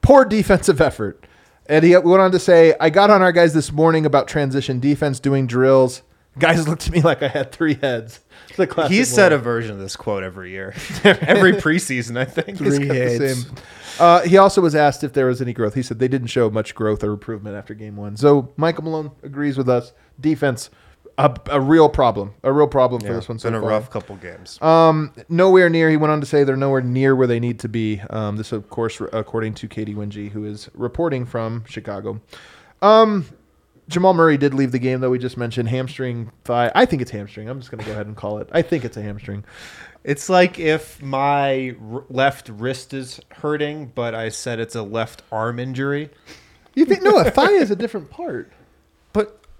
[0.02, 1.26] Poor defensive effort.
[1.66, 4.80] And he went on to say, I got on our guys this morning about transition
[4.80, 6.02] defense doing drills.
[6.38, 8.20] Guys looked at me like I had three heads.
[8.48, 12.16] It's a classic He's said a version of this quote every year, every preseason.
[12.16, 12.58] I think.
[12.58, 13.54] The same.
[13.98, 15.74] Uh, he also was asked if there was any growth.
[15.74, 18.16] He said they didn't show much growth or improvement after game one.
[18.16, 19.92] So Michael Malone agrees with us.
[20.20, 20.70] Defense,
[21.18, 22.32] a, a real problem.
[22.42, 23.70] A real problem for Yeah, this one it's so been a far.
[23.70, 24.60] rough couple games.
[24.62, 25.90] Um, nowhere near.
[25.90, 28.00] He went on to say they're nowhere near where they need to be.
[28.08, 32.20] Um, this, of course, according to Katy Winge, who is reporting from Chicago.
[32.80, 33.26] Um,
[33.88, 35.10] Jamal Murray did leave the game, though.
[35.10, 36.70] We just mentioned hamstring thigh.
[36.74, 37.48] I think it's hamstring.
[37.48, 38.48] I'm just going to go ahead and call it.
[38.52, 39.44] I think it's a hamstring.
[40.04, 45.22] It's like if my r- left wrist is hurting, but I said it's a left
[45.32, 46.10] arm injury.
[46.74, 47.18] You think no?
[47.18, 48.52] A thigh is a different part.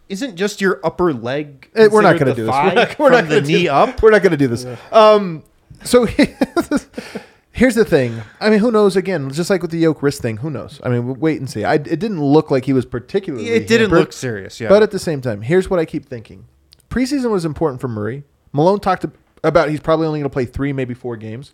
[0.09, 1.71] But isn't just your upper leg?
[1.75, 2.55] Eh, we're not going to do this.
[2.55, 4.03] We're not, we're from not the knee do, up.
[4.03, 4.67] We're not going to do this.
[4.93, 5.43] Um,
[5.85, 6.07] so
[7.53, 8.23] here's the thing.
[8.41, 8.97] I mean, who knows?
[8.97, 10.81] Again, just like with the yoke wrist thing, who knows?
[10.83, 11.65] I mean, we'll wait and see.
[11.65, 13.49] I, it didn't look like he was particularly.
[13.49, 13.99] It didn't hampered.
[13.99, 14.61] look serious.
[14.61, 16.47] Yeah, But at the same time, here's what I keep thinking:
[16.91, 18.25] preseason was important for Murray.
[18.53, 19.05] Malone talked
[19.45, 21.53] about he's probably only going to play three, maybe four games.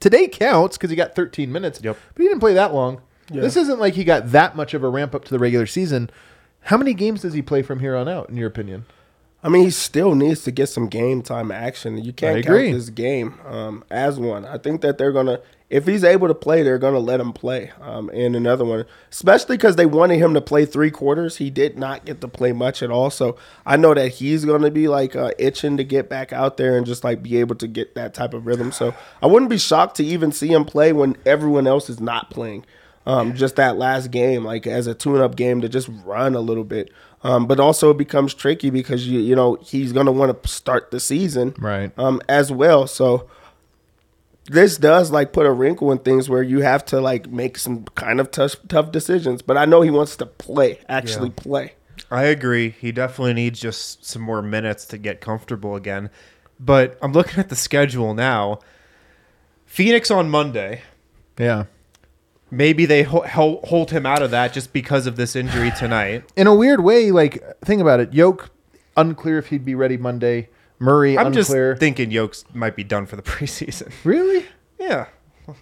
[0.00, 1.80] Today counts because he got 13 minutes.
[1.82, 1.96] Yep.
[2.14, 3.00] But he didn't play that long.
[3.30, 6.08] This isn't like he got that much of a ramp up to the regular season.
[6.68, 8.84] How many games does he play from here on out, in your opinion?
[9.42, 11.96] I mean, he still needs to get some game time action.
[11.96, 14.44] You can't count this game um, as one.
[14.44, 17.72] I think that they're gonna, if he's able to play, they're gonna let him play
[17.80, 18.84] um, in another one.
[19.10, 21.38] Especially because they wanted him to play three quarters.
[21.38, 23.08] He did not get to play much at all.
[23.08, 26.76] So I know that he's gonna be like uh, itching to get back out there
[26.76, 28.72] and just like be able to get that type of rhythm.
[28.72, 32.28] So I wouldn't be shocked to even see him play when everyone else is not
[32.28, 32.66] playing.
[33.08, 36.62] Um, just that last game, like as a tune-up game, to just run a little
[36.64, 36.90] bit.
[37.24, 40.90] Um, but also it becomes tricky because you you know he's gonna want to start
[40.90, 41.90] the season Right.
[41.98, 42.86] um, as well.
[42.86, 43.28] So
[44.44, 47.84] this does like put a wrinkle in things where you have to like make some
[47.94, 49.42] kind of tough tough decisions.
[49.42, 51.72] But I know he wants to play, actually play.
[52.10, 52.70] I agree.
[52.70, 56.10] He definitely needs just some more minutes to get comfortable again.
[56.60, 58.60] But I'm looking at the schedule now.
[59.66, 60.82] Phoenix on Monday.
[61.38, 61.64] Yeah.
[62.50, 66.24] Maybe they ho- hold him out of that just because of this injury tonight.
[66.36, 68.12] In a weird way, like think about it.
[68.14, 68.50] Yoke,
[68.96, 70.48] unclear if he'd be ready Monday.
[70.78, 73.92] Murray, I'm just thinking Yokes might be done for the preseason.
[74.04, 74.46] really?
[74.78, 75.06] Yeah.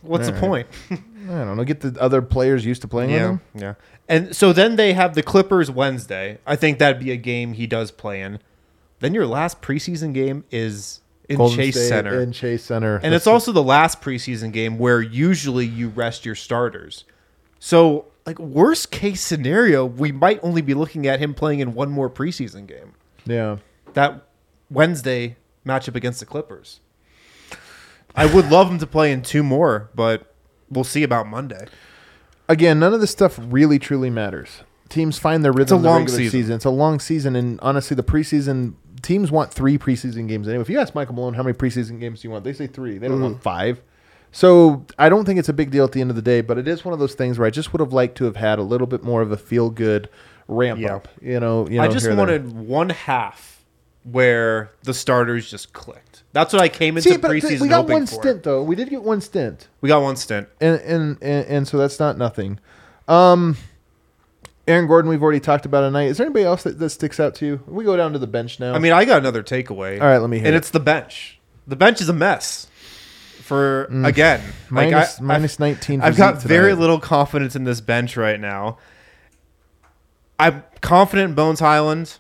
[0.03, 0.66] What's the All point?
[0.90, 0.96] I
[1.27, 1.64] don't know.
[1.64, 3.40] Get the other players used to playing with him.
[3.55, 3.75] Yeah.
[4.09, 6.38] And so then they have the Clippers Wednesday.
[6.46, 8.40] I think that'd be a game he does play in.
[9.01, 12.21] Then your last preseason game is in Golden Chase State Center.
[12.21, 13.01] In Chase Center.
[13.03, 17.05] And it's also the last preseason game where usually you rest your starters.
[17.59, 21.91] So, like worst case scenario, we might only be looking at him playing in one
[21.91, 22.95] more preseason game.
[23.25, 23.59] yeah.
[23.95, 24.27] That
[24.71, 26.81] Wednesday matchup against the Clippers.
[28.15, 30.35] I would love him to play in two more, but
[30.71, 31.67] we'll see about Monday.
[32.49, 34.62] Again, none of this stuff really truly matters.
[34.89, 35.62] Teams find their rhythm.
[35.62, 36.57] It's a long regular season.
[36.57, 38.75] It's a long season, and honestly, the preseason
[39.07, 40.62] teams want three preseason games anyway.
[40.62, 42.99] If you ask Michael Malone how many preseason games do you want, they say three.
[42.99, 43.81] They don't want five.
[44.33, 46.59] So I don't think it's a big deal at the end of the day, but
[46.59, 48.59] it is one of those things where I just would have liked to have had
[48.59, 50.09] a little bit more of a feel good
[50.49, 50.97] ramp Yeah.
[50.97, 51.09] up.
[51.23, 52.16] You know, you know I just there.
[52.16, 53.64] wanted one half
[54.03, 56.23] where the starters just clicked.
[56.33, 58.14] That's what I came into See, but preseason we got one for.
[58.14, 58.62] stint though.
[58.62, 59.69] We did get one stint.
[59.81, 60.49] We got one stint.
[60.61, 62.59] and and and, and so that's not nothing.
[63.09, 63.57] Um,
[64.68, 66.07] Aaron Gordon, we've already talked about tonight.
[66.07, 67.62] Is there anybody else that, that sticks out to you?
[67.66, 68.74] We go down to the bench now.
[68.74, 70.00] I mean, I got another takeaway.
[70.00, 70.59] All right, let me hear And it.
[70.59, 71.38] it's the bench.
[71.66, 72.66] The bench is a mess.
[73.42, 74.70] For again, Mm.
[74.70, 78.16] Minus- I, minus I've- 19 for I've got Zeke very little confidence in this bench
[78.16, 78.79] right now.
[80.38, 82.18] I'm confident in Bones Hyland.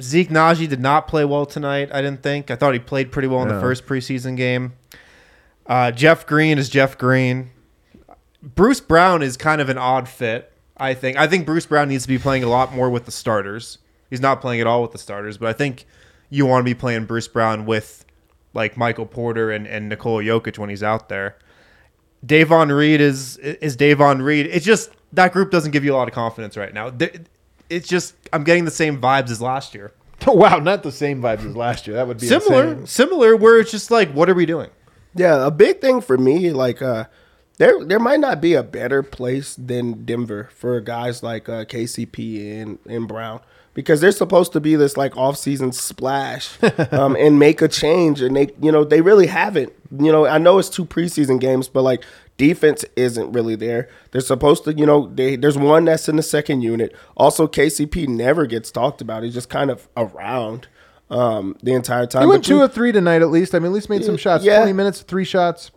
[0.00, 1.90] Zeke Nnaji did not play well tonight.
[1.92, 2.50] I didn't think.
[2.50, 4.72] I thought he played pretty well in the first preseason game.
[5.66, 7.50] Uh, Jeff Green is Jeff Green.
[8.42, 10.51] Bruce Brown is kind of an odd fit.
[10.82, 11.16] I think.
[11.16, 13.78] I think Bruce Brown needs to be playing a lot more with the starters.
[14.10, 15.86] He's not playing at all with the starters, but I think
[16.28, 18.04] you want to be playing Bruce Brown with
[18.54, 21.36] like Michael Porter and, and Nikola Jokic when he's out there.
[22.24, 24.46] Davon Reed is is Davon Reed.
[24.46, 26.92] It's just that group doesn't give you a lot of confidence right now.
[27.70, 29.92] It's just I'm getting the same vibes as last year.
[30.26, 31.96] oh, wow, not the same vibes as last year.
[31.96, 32.86] That would be Similar, insane.
[32.86, 33.34] similar.
[33.36, 34.70] Where it's just like, what are we doing?
[35.14, 37.06] Yeah, a big thing for me, like uh
[37.62, 42.60] there there might not be a better place than Denver for guys like uh, KCP
[42.60, 43.40] and, and Brown.
[43.74, 46.58] Because they're supposed to be this like off season splash
[46.92, 49.72] um, and make a change and they you know, they really haven't.
[49.96, 52.04] You know, I know it's two preseason games, but like
[52.36, 53.88] defense isn't really there.
[54.10, 56.94] They're supposed to, you know, they there's one that's in the second unit.
[57.16, 59.22] Also KCP never gets talked about.
[59.22, 60.66] He's just kind of around
[61.10, 62.22] um the entire time.
[62.22, 63.54] He went But two of three tonight at least.
[63.54, 64.44] I mean, at least made some shots.
[64.44, 64.58] Yeah.
[64.58, 65.70] 20 minutes, three shots,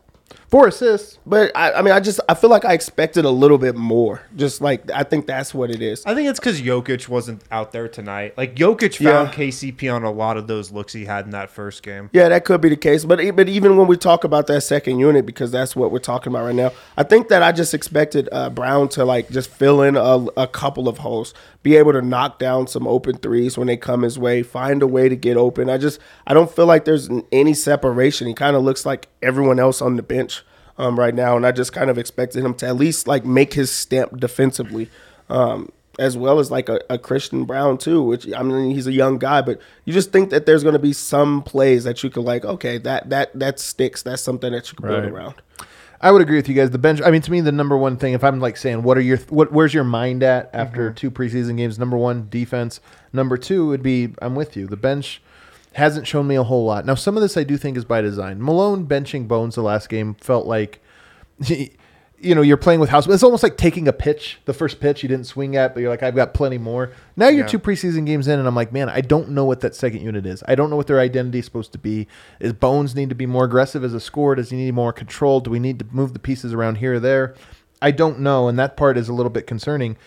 [0.55, 1.19] four assists.
[1.25, 4.21] But I, I mean, I just I feel like I expected a little bit more.
[4.37, 6.05] Just like I think that's what it is.
[6.05, 8.37] I think it's because Jokic wasn't out there tonight.
[8.37, 9.33] Like Jokic found Yeah.
[9.33, 12.09] KCP on a lot of those looks he had in that first game.
[12.13, 13.03] Yeah, that could be the case.
[13.03, 16.31] But but even when we talk about that second unit, because that's what we're talking
[16.31, 19.81] about right now, I think that I just expected uh, Brown to like just fill
[19.81, 23.67] in a, a couple of holes, be able to knock down some open threes when
[23.67, 25.69] they come his way, find a way to get open.
[25.69, 28.27] I just I don't feel like there's any separation.
[28.27, 30.43] He kind of looks like everyone else on the bench
[30.77, 33.53] um, right now, and I just kind of expected him to at least like make
[33.53, 34.89] his stamp defensively.
[35.29, 38.91] Um, as well as like a, a Christian Braun too, which I mean he's a
[38.91, 42.09] young guy, but you just think that there's going to be some plays that you
[42.09, 44.03] could like, okay, that that that sticks.
[44.03, 45.35] That's something that you can build around.
[46.01, 46.71] I would agree with you guys.
[46.71, 47.01] The bench.
[47.01, 49.17] I mean, to me, the number one thing, if I'm like saying, what are your,
[49.29, 51.79] what, where's your mind at after two preseason games?
[51.79, 52.79] Number one, defense.
[53.13, 54.67] Number two would be, I'm with you.
[54.67, 55.21] The bench
[55.75, 56.85] hasn't shown me a whole lot.
[56.85, 58.41] Now, some of this I do think is by design.
[58.41, 60.81] Malone benching Bones the last game felt like,
[61.47, 63.07] you know, you're playing with house.
[63.07, 64.39] It's almost like taking a pitch.
[64.45, 66.91] The first pitch you didn't swing at, but you're like, I've got plenty more.
[67.17, 67.47] Now you're Yeah.
[67.47, 70.25] two preseason games in, and I'm like, man, I don't know what that second unit
[70.25, 70.41] is.
[70.47, 72.07] I don't know what their identity is supposed to be.
[72.39, 74.35] Is Bones need to be more aggressive as a scorer?
[74.35, 75.39] Does he need more control?
[75.41, 77.35] Do we need to move the pieces around here or there?
[77.81, 79.97] I don't know, and that part is a little bit concerning.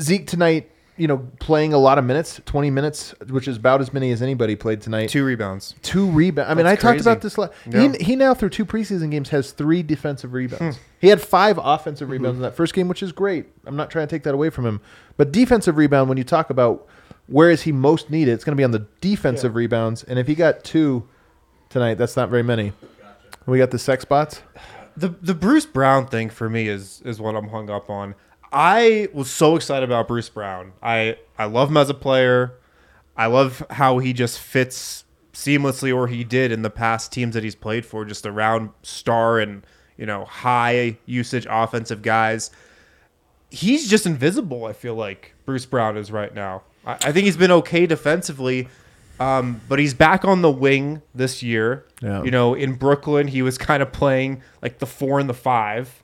[0.00, 3.92] Zeke tonight, you know, playing a lot of minutes, 20 minutes, which is about as
[3.92, 5.08] many as anybody played tonight.
[5.08, 5.76] Two rebounds.
[5.82, 6.50] Two rebounds.
[6.50, 7.02] I mean, I talked crazy.
[7.02, 7.38] about this.
[7.38, 7.92] La- Yeah.
[7.96, 10.78] He he now through two preseason games has three defensive rebounds.
[11.00, 12.44] He had five offensive rebounds mm-hmm.
[12.44, 13.46] in that first game, which is great.
[13.64, 14.80] I'm not trying to take that away from him,
[15.16, 16.08] but defensive rebound.
[16.08, 16.88] When you talk about
[17.28, 20.02] where is he most needed, it's going to be on the defensive rebounds.
[20.02, 21.08] And if he got two
[21.68, 22.72] tonight, that's not very many.
[23.46, 24.42] We got the sex spots.
[24.96, 28.16] The the Bruce Brown thing for me is is what I'm hung up on.
[28.52, 30.72] I was so excited about Bruce Brown.
[30.82, 32.54] I I love him as a player.
[33.16, 37.44] I love how he just fits seamlessly, or he did in the past teams that
[37.44, 42.50] he's played for, just around star and you know high usage offensive guys.
[43.50, 44.66] He's just invisible.
[44.66, 46.62] I feel like Bruce Brown is right now.
[46.86, 48.68] I, I think he's been okay defensively,
[49.20, 51.84] um, but he's back on the wing this year.
[52.02, 52.22] Yeah.
[52.22, 56.02] You know, in Brooklyn, he was kind of playing like the four and the five.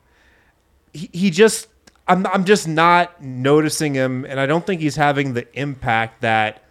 [0.93, 1.69] He, he just,
[2.07, 6.63] I'm, I'm just not noticing him, and I don't think he's having the impact that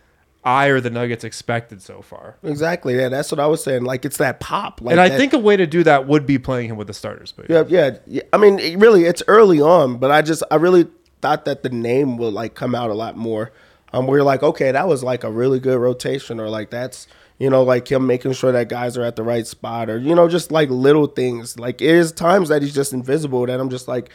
[0.44, 2.36] I or the Nuggets expected so far.
[2.44, 2.96] Exactly.
[2.98, 3.84] Yeah, that's what I was saying.
[3.84, 4.82] Like it's that pop.
[4.82, 6.88] Like and I that- think a way to do that would be playing him with
[6.88, 7.32] the starters.
[7.32, 8.22] But Yeah, yeah, yeah.
[8.34, 10.88] I mean, it really, it's early on, but I just, I really
[11.22, 13.52] thought that the name would like come out a lot more.
[13.94, 17.06] Um, where you're like, okay, that was like a really good rotation, or like that's,
[17.38, 20.16] you know, like him making sure that guys are at the right spot, or you
[20.16, 21.60] know, just like little things.
[21.60, 24.10] Like it is times that he's just invisible that I'm just like,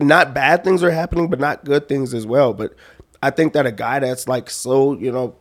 [0.00, 2.52] not bad things are happening, but not good things as well.
[2.54, 2.74] But
[3.22, 5.36] I think that a guy that's like so, you know,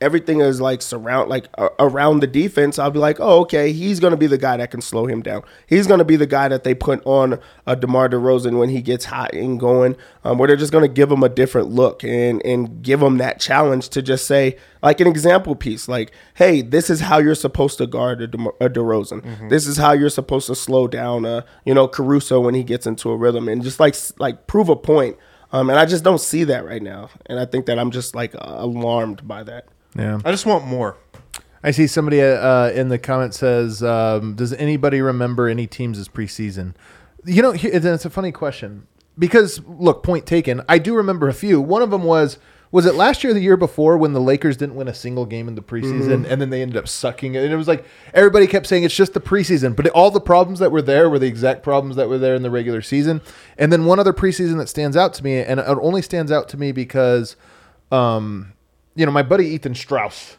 [0.00, 3.98] everything is like surround like uh, around the defense i'll be like oh okay he's
[4.00, 5.42] going to be the guy that can slow him down.
[5.66, 8.80] He's going to be the guy that they put on uh, demar DeRozan when he
[8.80, 12.04] gets hot and going um, where they're just going to give him a different look
[12.04, 16.62] and and give him that challenge to just say like an example piece like hey
[16.62, 19.48] this is how you're supposed to guard a, DeMar- a DeRozan.
[19.48, 22.86] This is how you're supposed to slow down uh you know caruso when he gets
[22.86, 25.16] into a rhythm and just like like prove a point
[25.50, 28.14] um, and I just don't see that right now, and I think that I'm just
[28.14, 29.66] like alarmed by that.
[29.96, 30.18] Yeah.
[30.24, 30.96] I just want more.
[31.62, 36.08] I see somebody uh, in the comment says, um, "Does anybody remember any teams as
[36.08, 36.74] preseason?"
[37.24, 38.86] You know, it's a funny question.
[39.18, 40.62] because look, point taken.
[40.68, 41.60] I do remember a few.
[41.60, 42.38] One of them was
[42.70, 45.24] was it last year or the year before when the Lakers didn't win a single
[45.24, 47.42] game in the preseason and then they ended up sucking it.
[47.42, 50.58] And it was like everybody kept saying it's just the preseason, but all the problems
[50.58, 53.22] that were there were the exact problems that were there in the regular season.
[53.56, 56.46] And then one other preseason that stands out to me, and it only stands out
[56.50, 57.36] to me because,
[57.90, 58.52] um,
[58.98, 60.36] you know, my buddy Ethan Strauss.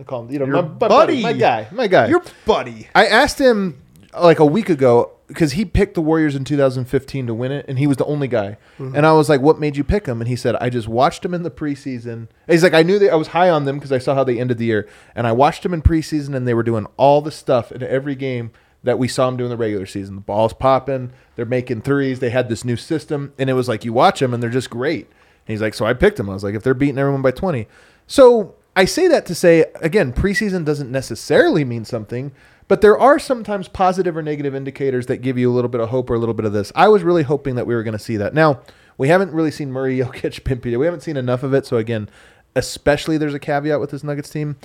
[0.00, 1.22] I call him, you know, Your my, buddy, buddy.
[1.22, 2.08] my guy, my guy.
[2.08, 2.88] Your buddy.
[2.94, 3.82] I asked him
[4.18, 7.78] like a week ago because he picked the Warriors in 2015 to win it, and
[7.78, 8.56] he was the only guy.
[8.78, 8.96] Mm-hmm.
[8.96, 11.22] And I was like, "What made you pick him?" And he said, "I just watched
[11.22, 13.92] him in the preseason." He's like, "I knew that I was high on them because
[13.92, 16.54] I saw how they ended the year, and I watched them in preseason, and they
[16.54, 18.50] were doing all the stuff in every game."
[18.84, 20.16] That we saw them do in the regular season.
[20.16, 22.18] The ball's popping, they're making threes.
[22.18, 24.70] They had this new system, and it was like you watch them, and they're just
[24.70, 25.08] great.
[25.46, 26.30] He's like, so I picked them.
[26.30, 27.66] I was like, if they're beating everyone by 20.
[28.06, 32.32] So I say that to say, again, preseason doesn't necessarily mean something,
[32.68, 35.90] but there are sometimes positive or negative indicators that give you a little bit of
[35.90, 36.72] hope or a little bit of this.
[36.74, 38.34] I was really hoping that we were going to see that.
[38.34, 38.60] Now,
[38.98, 40.78] we haven't really seen Murray Jokic Pimpy.
[40.78, 41.66] We haven't seen enough of it.
[41.66, 42.08] So, again,
[42.54, 44.56] especially there's a caveat with this Nuggets team.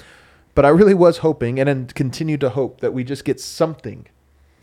[0.56, 4.08] But I really was hoping and then continue to hope that we just get something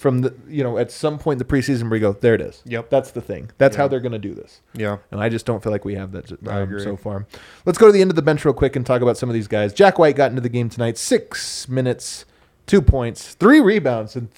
[0.04, 2.42] from the, you know, at some point in the preseason where we go, there it
[2.42, 2.62] is.
[2.66, 2.90] Yep.
[2.90, 3.50] That's the thing.
[3.56, 4.60] That's how they're going to do this.
[4.74, 4.98] Yeah.
[5.10, 7.26] And I just don't feel like we have that um, so far.
[7.64, 9.34] Let's go to the end of the bench real quick and talk about some of
[9.34, 9.72] these guys.
[9.72, 12.26] Jack White got into the game tonight, six minutes,
[12.66, 14.28] two points, three rebounds, and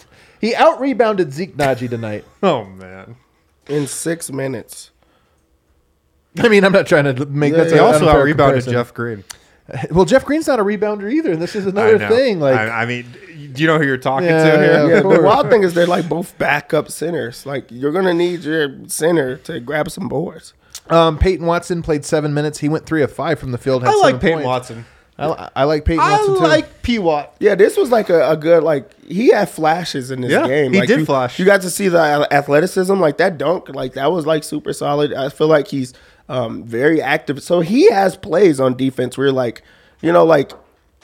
[0.40, 2.24] he out rebounded Zeke Nnaji tonight.
[2.44, 3.16] Oh man.
[3.68, 4.92] in six minutes.
[6.38, 8.64] I mean, I'm not trying to make Yeah, that's He an also unfair out rebounded.
[8.68, 9.24] Jeff Green.
[9.90, 12.08] Well, Jeff Green's not a rebounder either, and this is another know.
[12.08, 12.38] thing.
[12.38, 13.04] Like, I, I mean,
[13.52, 14.72] do you know who you're talking Yeah, to here?
[14.88, 14.94] yeah.
[14.96, 17.44] Yeah, the wild thing is they're like both backup centers.
[17.46, 20.54] Like you're gonna need your center to grab some boards.
[20.88, 22.58] um, Peyton Watson played seven minutes.
[22.58, 23.82] He went three of five from the field.
[23.82, 24.46] had I like seven Peyton points.
[24.46, 24.84] Watson.
[25.18, 26.42] I, I like Peyton I Watson too.
[26.42, 27.34] like P Watt.
[27.40, 30.72] Yeah, this was like a, a good like he had flashes in this Yeah, game.
[30.74, 31.38] he like, did you, flash.
[31.38, 35.12] You got to see the athleticism, like that dunk, like that was like super solid.
[35.14, 35.94] I feel like he's
[36.28, 37.42] um, very active.
[37.42, 39.62] So he has plays on defense where like,
[40.00, 40.52] you know, like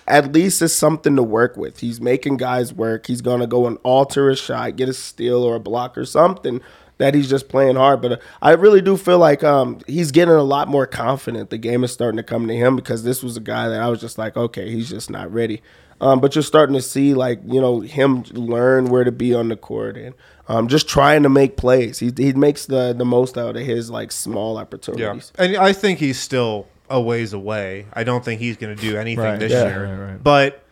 [0.06, 1.80] at least it's something to work with.
[1.80, 3.06] He's making guys work.
[3.06, 6.60] He's gonna go and alter a shot, get a steal or a block or something
[6.98, 8.00] that he's just playing hard.
[8.00, 11.50] But uh, I really do feel like um, he's getting a lot more confident.
[11.50, 13.88] The game is starting to come to him because this was a guy that I
[13.88, 15.62] was just like, okay, he's just not ready.
[16.00, 19.48] Um, but you're starting to see like you know him learn where to be on
[19.48, 20.14] the court and
[20.48, 21.98] um, just trying to make plays.
[21.98, 25.32] He he makes the the most out of his like small Yeah, opportunities.
[25.38, 27.86] and I think he's still a ways away.
[27.92, 29.38] I don't think he's going to do anything Right.
[29.40, 29.84] this Yeah, year.
[29.86, 30.22] right, right.
[30.22, 30.62] But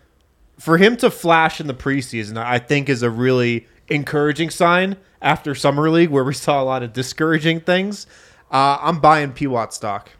[0.58, 5.54] for him to flash in the preseason, I think is a really encouraging sign after
[5.54, 8.06] summer league where we saw a lot of discouraging things.
[8.50, 10.10] Uh, I'm buying P Watt stock.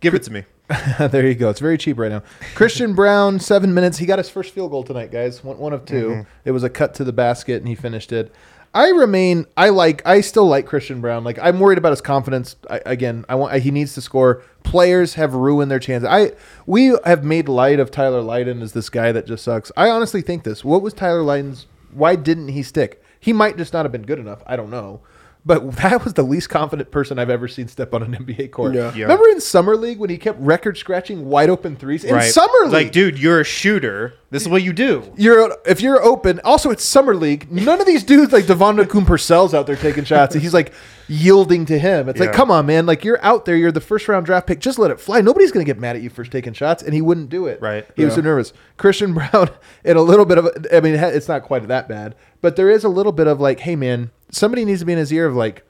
[0.00, 0.44] Give it to me.
[0.98, 1.48] there you go.
[1.50, 2.22] It's very cheap right now.
[2.56, 3.98] Christian Braun, seven minutes.
[3.98, 5.44] He got his first field goal tonight, guys.
[5.44, 6.20] One, one of 2 Mm-hmm.
[6.44, 8.34] It was a cut to the basket, and he finished it.
[8.76, 9.46] I remain.
[9.56, 10.06] I like.
[10.06, 11.24] I still like Christian Braun.
[11.24, 12.56] Like I'm worried about his confidence.
[12.68, 13.62] I, again, I want.
[13.62, 14.42] He needs to score.
[14.64, 16.06] Players have ruined their chances.
[16.06, 16.32] I
[16.66, 19.72] we have made light of Tyler Lydon as this guy that just sucks.
[19.78, 20.62] I honestly think this.
[20.62, 21.66] What was Tyler Lydon's?
[21.90, 23.02] Why didn't he stick?
[23.18, 24.42] He might just not have been good enough.
[24.46, 25.00] I don't know.
[25.46, 28.74] But that was the least confident person I've ever seen step on an NBA court.
[28.74, 28.92] Yeah.
[28.94, 29.04] Yeah.
[29.04, 32.30] Remember in summer league when he kept record scratching wide open threes in right.
[32.30, 32.72] summer league?
[32.72, 34.14] Like, dude, you're a shooter.
[34.30, 35.10] This is what you do.
[35.16, 36.40] you're if you're open.
[36.44, 37.50] Also, it's summer league.
[37.50, 40.72] None of these dudes like Devon Purcell's out there taking shots, and he's like
[41.08, 42.08] yielding to him.
[42.08, 42.86] It's like, come on, man!
[42.86, 43.56] Like you're out there.
[43.56, 44.60] You're the first round draft pick.
[44.60, 45.20] Just let it fly.
[45.20, 47.60] Nobody's gonna get mad at you for taking shots, and he wouldn't do it.
[47.60, 47.86] Right.
[47.96, 48.52] He was so nervous.
[48.76, 49.50] Christian Braun,
[49.84, 50.48] in a little bit of.
[50.72, 53.60] I mean, it's not quite that bad, but there is a little bit of like,
[53.60, 55.64] hey, man, somebody needs to be in his ear of like,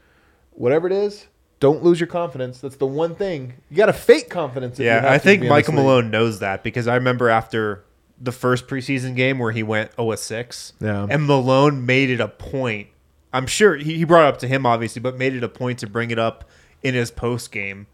[0.52, 1.26] whatever it is.
[1.58, 2.60] Don't lose your confidence.
[2.60, 3.54] That's the one thing.
[3.70, 4.74] You got to fake confidence.
[4.74, 5.72] If you Yeah, I think Michael.
[5.72, 7.82] Malone knows that because I remember after
[8.20, 10.74] the first preseason game where he went 0 6.
[10.80, 11.06] Yeah.
[11.08, 12.88] And Malone made it a point.
[13.36, 15.80] I'm sure he, he brought it up to him, obviously, but made it a point
[15.80, 16.48] to bring it up
[16.82, 17.86] in his post game.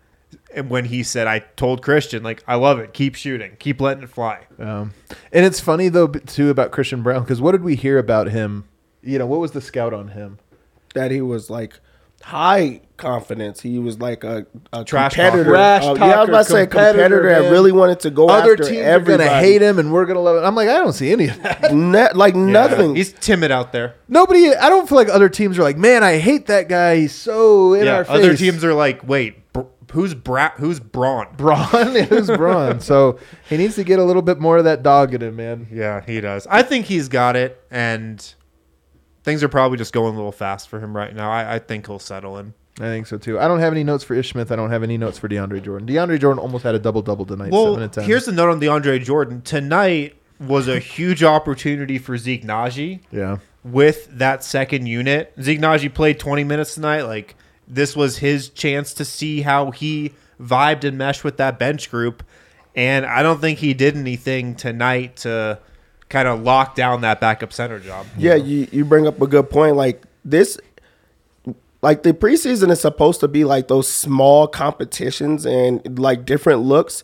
[0.54, 2.94] And when he said, I told Christian, like, I love it.
[2.94, 3.56] Keep shooting.
[3.58, 4.46] Keep letting it fly.
[4.60, 4.94] Um,
[5.32, 8.68] and it's funny though too about Christian Braun because what did we hear about him?
[9.02, 10.38] You know, what was the scout on him?
[10.94, 11.80] That he was like
[12.22, 13.60] high confidence.
[13.60, 15.50] He was like a, a Trash competitor.
[15.50, 18.00] Trash Uh, yeah, I was talker, about to say a competitor, competitor that really wanted
[18.00, 19.24] to go Other after teams everybody.
[19.24, 20.46] are gonna hate him, and we're gonna love it.
[20.46, 21.74] I'm like, I don't see any of that.
[21.74, 22.94] Ne- like nothing.
[22.94, 23.96] He's timid out there.
[24.08, 24.54] Nobody.
[24.54, 26.96] I don't feel like other teams are like, man, I hate that guy.
[26.96, 27.96] He's so in yeah.
[27.96, 28.14] our face.
[28.16, 31.26] Other teams are like, wait, br- who's Bra- who's Braun?
[31.36, 31.96] Braun.
[32.06, 32.80] Who's Braun?
[32.80, 33.18] So
[33.48, 35.66] he needs to get a little bit more of that dog in him, man.
[35.72, 36.46] Yeah, he does.
[36.46, 38.34] I think he's got it, and
[39.22, 41.30] things are probably just going a little fast for him right now.
[41.30, 42.54] I, I think he'll settle in.
[42.78, 43.38] I think so too.
[43.38, 44.50] I don't have any notes for Ish Smith.
[44.50, 45.86] I don't have any notes for DeAndre Jordan.
[45.86, 47.52] DeAndre Jordan almost had a double double tonight.
[47.52, 48.04] Well, seven and ten.
[48.04, 49.42] here's the note on DeAndre Jordan.
[49.42, 53.38] Tonight was a huge opportunity for Zeke Nnaji yeah.
[53.62, 55.32] with that second unit.
[55.40, 57.02] Zeke Nnaji played 20 minutes tonight.
[57.02, 57.36] Like
[57.68, 62.24] this was his chance to see how he vibed and meshed with that bench group.
[62.74, 65.58] And I don't think he did anything tonight to
[66.12, 68.06] kind of lock down that backup center job.
[68.18, 69.76] Yeah, you, you bring up a good point.
[69.76, 70.58] Like this,
[71.80, 77.02] like the preseason is supposed to be like those small competitions and like different looks.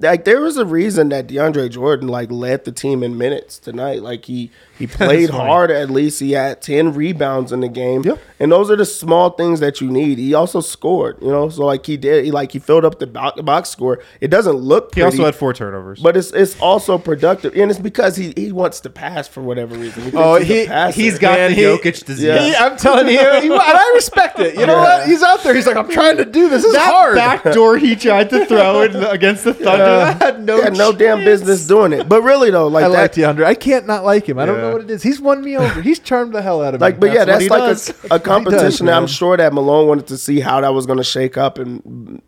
[0.00, 4.00] Like there was a reason that DeAndre Jordan like led the team in minutes tonight.
[4.00, 5.72] Like he he played hard.
[5.72, 8.02] At least he had ten rebounds in the game.
[8.04, 8.20] Yep.
[8.38, 10.18] And those are the small things that you need.
[10.18, 11.18] He also scored.
[11.20, 12.24] You know, so like he did.
[12.24, 13.98] He like he filled up the bo- box score.
[14.20, 14.94] It doesn't look.
[14.94, 16.00] He also had four turnovers.
[16.00, 19.74] but it's it's also productive, and it's because he, he wants to pass for whatever
[19.76, 20.04] reason.
[20.04, 22.22] He Oh, he's he he's got Man, the he- Jokic disease.
[22.24, 22.44] Yeah.
[22.44, 24.54] He- I'm telling you, he, and I respect it.
[24.54, 24.98] You know Yeah.
[25.00, 25.08] what?
[25.08, 25.56] He's out there.
[25.56, 26.62] He's like, I'm trying to do this.
[26.62, 27.16] This is That hard.
[27.16, 30.92] backdoor he tried to throw in against the Thunder that had no, He had no
[30.92, 32.08] damn business doing it.
[32.08, 33.44] But really though, like I that, like DeAndre.
[33.44, 34.38] I can't not like him.
[34.38, 35.02] I don't know what it is.
[35.02, 35.80] He's won me over.
[35.82, 36.84] He's charmed the hell out of me.
[36.86, 39.52] like, but yeah, that's like a, a That's what he competition does, I'm sure that
[39.52, 42.20] Malone wanted to see how that was going to shake up, and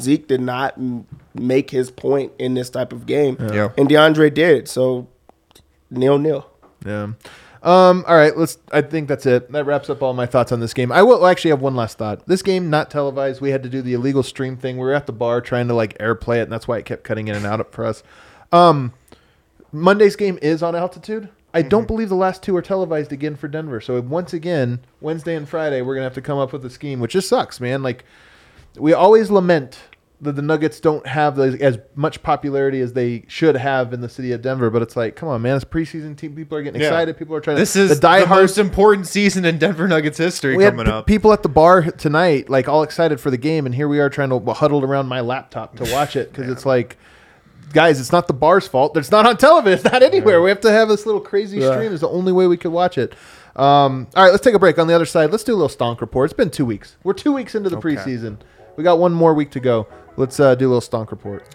[0.00, 0.74] Zeke did not
[1.34, 3.70] make his point in this type of game, Yeah.
[3.76, 4.68] and DeAndre did.
[4.68, 5.08] So
[5.90, 6.46] nil nil.
[6.84, 7.12] Yeah.
[7.62, 8.58] Um, all right, let's.
[8.72, 9.50] I think that's it.
[9.52, 10.90] That wraps up all my thoughts on this game.
[10.90, 12.26] I will actually have one last thought.
[12.26, 13.40] This game not televised.
[13.40, 14.76] We had to do the illegal stream thing.
[14.78, 17.04] We were at the bar trying to like airplay it, and that's why it kept
[17.04, 18.02] cutting in and out for us.
[18.50, 18.92] Um,
[19.70, 21.28] Monday's game is on altitude.
[21.54, 23.80] I don't believe the last two are televised again for Denver.
[23.80, 26.98] So once again, Wednesday and Friday, we're gonna have to come up with a scheme,
[26.98, 27.82] which just sucks, man.
[27.82, 28.04] Like
[28.76, 29.78] we always lament
[30.22, 34.08] that the Nuggets don't have the, as much popularity as they should have in the
[34.08, 34.70] city of Denver.
[34.70, 36.34] But it's like, come on, man, it's preseason team.
[36.36, 36.86] People are getting Yeah.
[36.86, 37.18] excited.
[37.18, 37.56] People are trying.
[37.56, 40.86] To this to, is the the, most important season in Denver Nuggets history we coming
[40.86, 41.06] p- up.
[41.06, 44.08] people at the bar tonight, like all excited for the game, and here we are
[44.08, 46.96] trying to huddle around my laptop to watch it because it's like,
[47.72, 48.96] guys, it's not the bar's fault.
[48.96, 49.84] It's not on television.
[49.84, 50.40] It's not anywhere.
[50.40, 51.72] We have to have this little crazy Yeah.
[51.72, 51.92] stream.
[51.92, 53.14] Is the only way we could watch it.
[53.56, 54.78] Um, all right, let's take a break.
[54.78, 56.30] On the other side, let's do a little stonk report.
[56.30, 56.96] It's been two weeks.
[57.02, 58.38] We're two weeks into the preseason.
[58.76, 59.86] We got one more week to go.
[60.16, 61.46] Let's uh, do a little stonk report.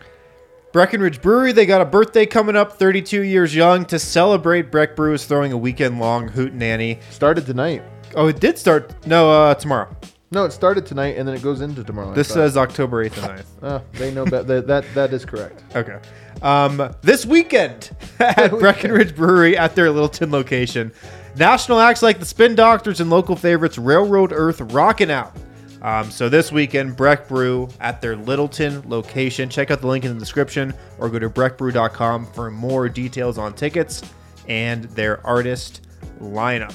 [0.74, 3.86] Breckenridge Brewery, they got a birthday coming up, 32 years young.
[3.86, 6.99] To celebrate, Breck Brew is throwing a weekend long hoot nanny.
[7.10, 7.84] Started tonight.
[8.16, 8.93] Oh, it did start.
[9.08, 9.95] No, uh, tomorrow.
[10.30, 12.14] No, it started tonight and then it goes into tomorrow.
[12.14, 13.45] This says October 8th and 9th.
[13.64, 15.64] Oh, they know that, that that is correct.
[15.76, 15.99] Okay.
[16.41, 20.91] Um, this weekend at Breckenridge Brewery at their Littleton location,
[21.36, 25.36] national acts like the Spin Doctors and local favorites Railroad Earth rocking out.
[25.82, 29.50] Um, so this weekend, Breck Brew at their Littleton location.
[29.50, 33.54] Check out the link in the description or go to breckbrew.com for more details on
[33.54, 34.02] tickets
[34.48, 35.82] and their artist
[36.20, 36.74] lineup.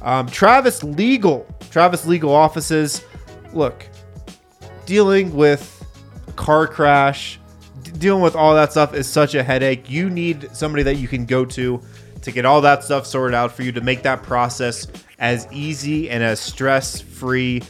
[0.00, 3.04] Um, Travis Legal, Travis Legal offices.
[3.52, 3.86] Look,
[4.84, 5.78] dealing with
[6.34, 7.38] car crash,
[7.82, 9.88] d- dealing with all that stuff is such a headache.
[9.88, 11.80] You need somebody that you can go to
[12.22, 14.86] to get all that stuff sorted out for you to make that process
[15.18, 17.62] as easy and as stress free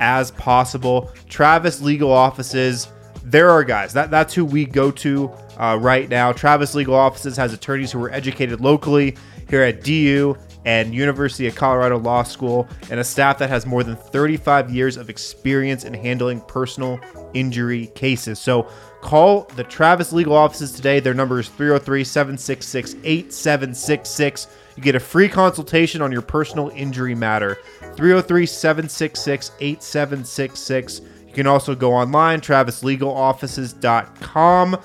[0.00, 1.12] as possible.
[1.28, 2.88] Travis Legal Offices,
[3.22, 3.92] there are guys.
[3.92, 6.32] That that's who we go to uh, right now.
[6.32, 9.16] Travis Legal Offices has attorneys who are educated locally
[9.48, 13.82] here at DU and University of Colorado Law School, and a staff that has more
[13.82, 17.00] than 35 years of experience in handling personal
[17.32, 18.38] injury cases.
[18.38, 18.68] So
[19.00, 21.00] call the Travis Legal Offices today.
[21.00, 24.48] Their number is 303 766 8766.
[24.80, 27.58] You get a free consultation on your personal injury matter.
[27.96, 31.02] 303 766 8766.
[31.26, 34.78] You can also go online, travislegaloffices.com.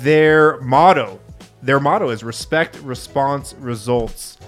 [0.00, 1.20] Their motto,
[1.62, 4.38] their motto is respect, response, results.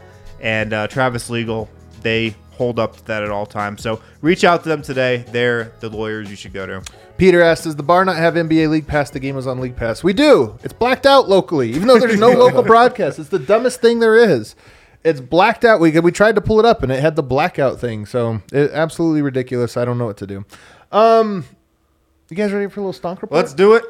[0.40, 1.70] And uh, Travis Legal,
[2.02, 3.82] they hold up to that at all times.
[3.82, 5.24] So reach out to them today.
[5.30, 6.82] They're the lawyers you should go to.
[7.16, 9.10] Peter asks, "Does the bar not have NBA League Pass?
[9.10, 10.02] The game was on League Pass.
[10.02, 10.58] We do.
[10.64, 13.20] It's blacked out locally, even though there's no local broadcast.
[13.20, 14.56] It's the dumbest thing there is.
[15.02, 15.80] It's blacked out.
[15.80, 18.06] We we tried to pull it up and it had the blackout thing.
[18.06, 19.76] So it, absolutely ridiculous.
[19.76, 20.44] I don't know what to do.
[20.92, 21.44] Um,
[22.28, 23.32] you guys ready for a little stonk report?
[23.32, 23.84] Let's do it.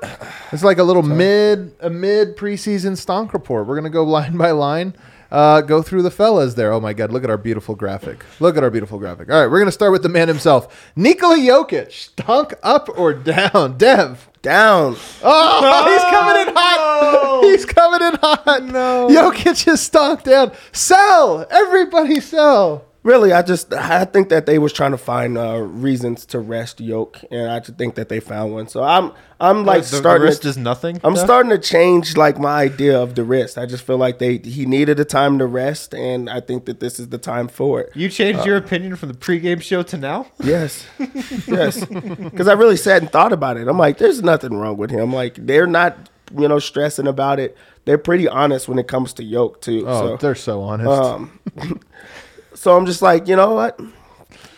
[0.51, 3.67] It's like a little mid a mid preseason stonk report.
[3.67, 4.95] We're gonna go line by line.
[5.31, 6.73] Uh, go through the fellas there.
[6.73, 8.25] Oh my god, look at our beautiful graphic.
[8.41, 9.31] Look at our beautiful graphic.
[9.31, 11.93] All right, we're gonna start with the man himself, Nikola Jokic.
[11.93, 13.77] Stunk up or down?
[13.79, 14.29] Dev.
[14.43, 14.97] Down.
[15.23, 16.80] Oh, he's coming in hot.
[17.61, 18.63] He's coming in hot.
[18.65, 19.09] No.
[19.09, 20.53] Jokic is stonk down.
[20.73, 21.47] Sell.
[21.51, 22.85] Everybody sell.
[23.03, 26.83] Really, I just I think that they was trying to find uh, reasons to rest
[26.83, 28.69] Yoke, and I just think that they found one.
[28.69, 30.27] So I'm I'm like the, the starting.
[30.27, 31.01] wrist to, is nothing.
[31.03, 31.25] I'm No?
[31.25, 33.57] starting to change like my idea of the wrist.
[33.57, 36.81] I just feel like they he needed a time to rest, and I think that
[36.81, 37.91] this is the time for it.
[37.97, 40.27] You changed your opinion from the pregame show to now?
[40.45, 40.85] Yes,
[41.49, 43.67] yes, because I really sat and thought about it.
[43.67, 45.11] I'm like, there's nothing wrong with him.
[45.11, 47.57] Like they're not you know stressing about it.
[47.85, 49.85] They're pretty honest when it comes to Yoke too.
[49.87, 50.17] Oh, so.
[50.19, 50.89] they're so honest.
[50.89, 51.41] Um,
[52.55, 53.81] so I'm just like, you know what?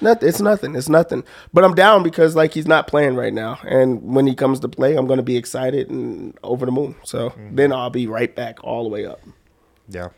[0.01, 0.29] Nothing.
[0.29, 0.75] It's nothing.
[0.75, 1.23] It's nothing.
[1.53, 4.69] But I'm down because like he's not playing right now, and when he comes to
[4.69, 6.97] play, I'm gonna be excited and over the moon.
[7.05, 7.55] So Mm-hmm.
[7.57, 9.21] then I'll be right back all the way up.
[9.89, 10.09] Yeah.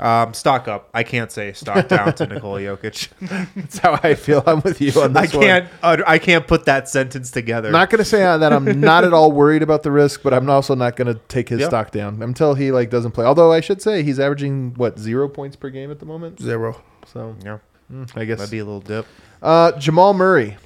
[0.00, 0.88] Um, stock up.
[0.92, 3.08] I can't say stock down to Nikola Jokic.
[3.54, 4.42] That's how I feel.
[4.46, 5.42] I'm with you on I this one.
[5.44, 5.68] can't.
[5.82, 7.70] Uh, I can't put that sentence together.
[7.70, 10.50] Not going to say that I'm not at all worried about the risk, but I'm
[10.50, 11.68] also not going to take his Yeah.
[11.68, 13.24] stock down until he like doesn't play.
[13.24, 16.40] Although I should say he's averaging what zero points per game at the moment.
[16.42, 16.82] Zero.
[17.06, 17.58] So yeah,
[17.92, 19.06] mm, I guess might be a little dip.
[19.42, 20.56] uh, Jamal Murray.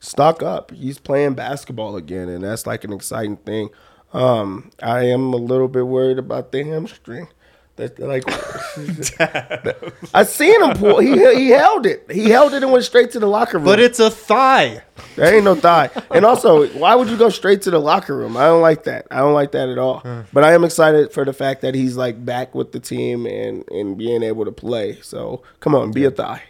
[0.00, 0.70] stock up.
[0.70, 3.70] He's playing basketball again, and that's like an exciting thing.
[4.12, 7.28] Um, I am a little bit worried about the hamstring.
[7.76, 8.24] That like,
[10.14, 10.98] I seen him pull.
[10.98, 12.10] He he held it.
[12.10, 13.66] He held it and went straight to the locker room.
[13.66, 14.82] But it's a thigh.
[15.14, 15.90] there ain't no thigh.
[16.10, 18.34] And also, why would you go straight to the locker room?
[18.36, 19.06] I don't like that.
[19.10, 20.02] I don't like that at all.
[20.32, 23.62] But I am excited for the fact that he's like back with the team and
[23.70, 24.98] and being able to play.
[25.02, 26.42] So come on, be a thigh.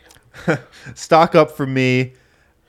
[0.94, 2.12] Stock up for me.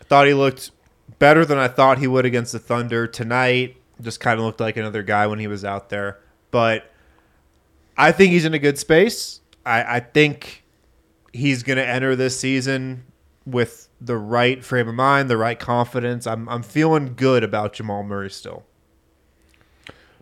[0.01, 0.71] I thought he looked
[1.19, 3.77] better than I thought he would against the Thunder tonight.
[4.01, 6.19] Just kind of looked like another guy when he was out there.
[6.51, 6.91] But
[7.97, 9.41] I think he's in a good space.
[9.65, 10.63] I, I think
[11.33, 13.05] he's going to enter this season
[13.45, 16.27] with the right frame of mind, the right confidence.
[16.27, 18.63] I'm, I'm feeling good about Jamal Murray still.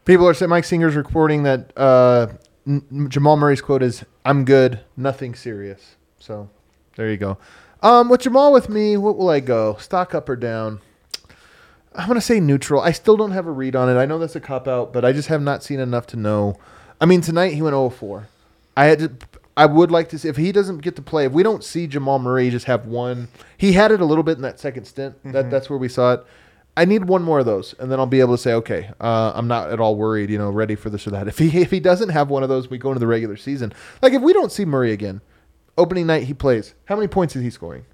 [0.05, 2.27] People are saying Mike Singer's reporting that uh,
[2.67, 6.47] N- Jamal Murray's quote is "I'm good, nothing serious." So
[6.95, 7.39] there you go.
[7.81, 9.75] Um, with Jamal with me, what will I go?
[9.79, 10.79] Stock up or down?
[11.95, 12.81] I'm gonna say neutral.
[12.81, 13.99] I still don't have a read on it.
[13.99, 16.55] I know that's a cop out, but I just have not seen enough to know.
[16.99, 18.25] I mean, tonight he went 0-4.
[18.77, 19.11] I had to.
[19.57, 21.25] I would like to see if he doesn't get to play.
[21.25, 24.35] If we don't see Jamal Murray just have one, he had it a little bit
[24.35, 25.15] in that second stint.
[25.23, 26.25] That that's where we saw it.
[26.77, 29.31] I need one more of those, and then I'll be able to say, okay, uh,
[29.33, 30.29] I'm not at all worried.
[30.29, 31.29] You know, ready for this or that.
[31.29, 33.71] If he if he doesn't have one of those, we go into the regular season.
[34.01, 35.21] Like if we don't see Murray again,
[35.77, 36.73] opening night he plays.
[36.85, 37.85] How many points is he scoring?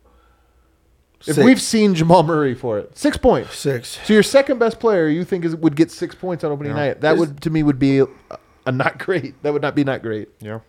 [1.28, 1.46] If Six.
[1.46, 3.56] we've seen Jamal Murray for it, six points.
[3.56, 4.00] Six.
[4.04, 7.02] So your second best player, you think is would get six points on opening night?
[7.02, 8.04] That Is- would to me would be
[8.66, 9.42] a, a not great.
[9.44, 10.30] That would not be not great.
[10.40, 10.60] Yeah.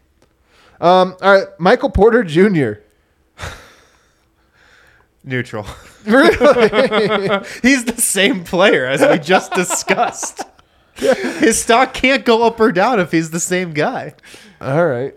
[0.81, 2.81] Um, all right, Michael Porter Jr.
[5.25, 5.67] Neutral.
[6.05, 6.37] Really?
[7.63, 10.43] He's the same player as we just discussed.
[10.97, 14.15] His stock can't go up or down if he's the same guy.
[14.61, 15.17] all right.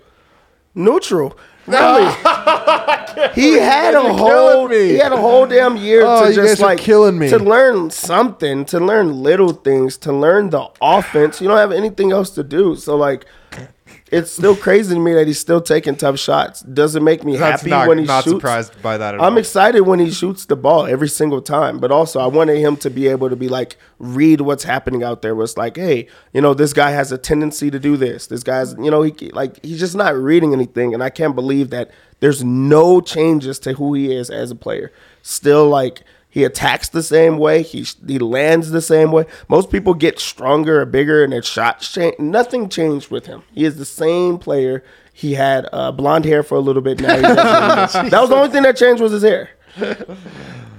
[0.74, 1.38] Neutral.
[1.68, 2.06] Really?
[3.34, 4.90] he had a whole me.
[4.90, 7.30] he had a whole damn year Oh, to just like killing me.
[7.30, 11.42] to learn something, to learn little things, to learn the offense.
[11.42, 12.76] You don't have anything else to do.
[12.76, 13.26] So like
[14.12, 16.62] it's still crazy to me that he's still taking tough shots.
[16.62, 18.36] Doesn't make me That's happy not, when he not shoots.
[18.36, 19.38] surprised by that at I'm all.
[19.40, 22.92] excited when he shoots the ball every single time, but also I wanted him to
[22.92, 25.34] be able to be like read what's happening out there.
[25.34, 28.28] Was like, hey, you know, this guy has a tendency to do this.
[28.28, 31.72] This guy's, you know, he like he's just not reading anything, and I can't believe
[31.72, 31.90] that
[32.20, 34.92] there's no changes to who he is as a player.
[35.24, 36.04] Still, like
[36.36, 37.64] he attacks the same way.
[37.64, 39.26] He he lands the same way.
[39.48, 42.20] Most people get stronger or bigger, and their shots change.
[42.20, 43.44] Nothing changed with him.
[43.54, 44.84] He is the same player.
[45.14, 47.00] He had uh, blonde hair for a little bit.
[47.00, 49.52] Now that was the only thing that changed was his hair.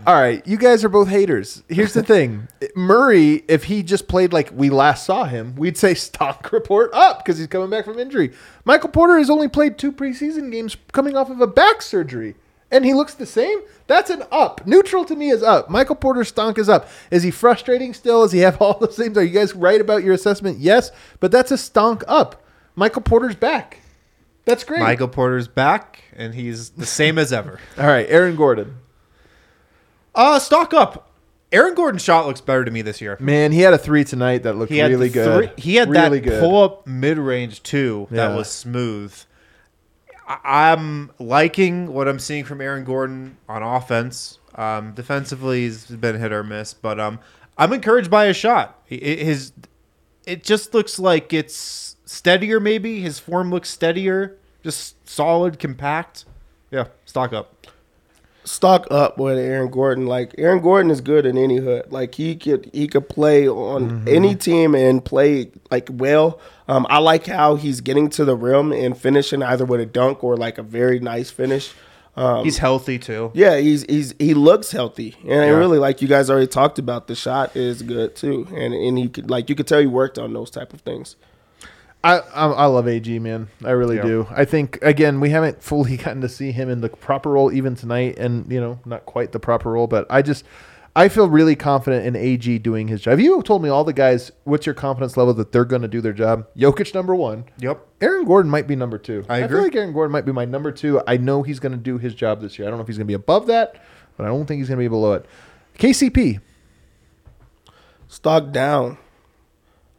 [0.07, 1.62] All right, you guys are both haters.
[1.70, 5.94] Here's the thing: Murray, if he just played like we last saw him, we'd say
[5.94, 8.34] stock report up because he's coming back from injury.
[8.66, 12.34] Michael Porter has only played two preseason games, coming off of a back surgery,
[12.71, 13.59] and he looks the same.
[13.87, 14.67] That's an up.
[14.67, 15.71] Neutral to me is up.
[15.71, 16.89] Michael Porter's stonk is up.
[17.11, 18.23] Is he frustrating still?
[18.23, 19.17] Does he have all those things?
[19.17, 20.59] Are you guys right about your assessment?
[20.59, 20.91] Yes,
[21.21, 22.43] but that's a stonk up.
[22.75, 23.79] Michael Porter's back.
[24.45, 24.81] That's great.
[24.81, 27.59] Michael Porter's back, and he's the same as ever.
[27.79, 28.77] All right, Aaron Gordon.
[30.14, 31.11] Uh, stock up.
[31.53, 33.17] Aaron Gordon's shot looks better to me this year.
[33.21, 35.55] Man, he had a three tonight that looked really good.
[35.55, 36.41] three- he had really that good.
[36.41, 38.09] pull up mid range too.
[38.11, 38.37] That Yeah.
[38.37, 39.14] was smooth.
[40.27, 44.39] I'm liking what I'm seeing from Aaron Gordon on offense.
[44.55, 47.20] Um, defensively, he's been hit or miss, but um,
[47.57, 48.83] I'm encouraged by his shot.
[48.87, 49.53] His
[50.27, 52.59] it just looks like it's steadier.
[52.59, 56.24] Maybe his form looks steadier, just solid, compact.
[56.70, 57.55] Yeah, stock up.
[58.47, 60.07] Stock up with Aaron Gordon.
[60.07, 61.92] Like Aaron Gordon is good in any hood.
[61.92, 66.40] Like he could he could play on any team and play like well.
[66.68, 70.24] Um, I like how he's getting to the rim and finishing either with a dunk
[70.24, 71.72] or like a very nice finish.
[72.16, 73.30] Um, He's healthy too.
[73.34, 77.09] yeah, he's he's he looks healthy, and I really like you guys already talked about.
[77.09, 80.18] The shot is good too, and and he could like you could tell he worked
[80.18, 81.16] on those type of things.
[82.07, 83.48] I, I I love AG man.
[83.64, 84.02] I really Yeah.
[84.02, 84.26] do.
[84.30, 87.74] I think again we haven't fully gotten to see him in the proper role even
[87.74, 90.44] tonight, and you know not quite the proper role, but I just
[90.94, 93.11] I feel really confident in AG doing his job.
[93.12, 95.88] Have you told me all the guys what's your confidence level that they're going to
[95.88, 96.46] do their job?
[96.57, 97.44] Jokic number one.
[97.59, 97.86] Yep.
[98.00, 99.24] Aaron Gordon might be number two.
[99.28, 99.61] I feel agree.
[99.62, 101.02] like Aaron Gordon might be my number two.
[101.07, 102.66] I know he's going to do his job this year.
[102.66, 103.76] I don't know if he's going to be above that,
[104.16, 105.26] but I don't think he's going to be below it.
[105.78, 106.40] KCP.
[108.09, 108.96] stock down.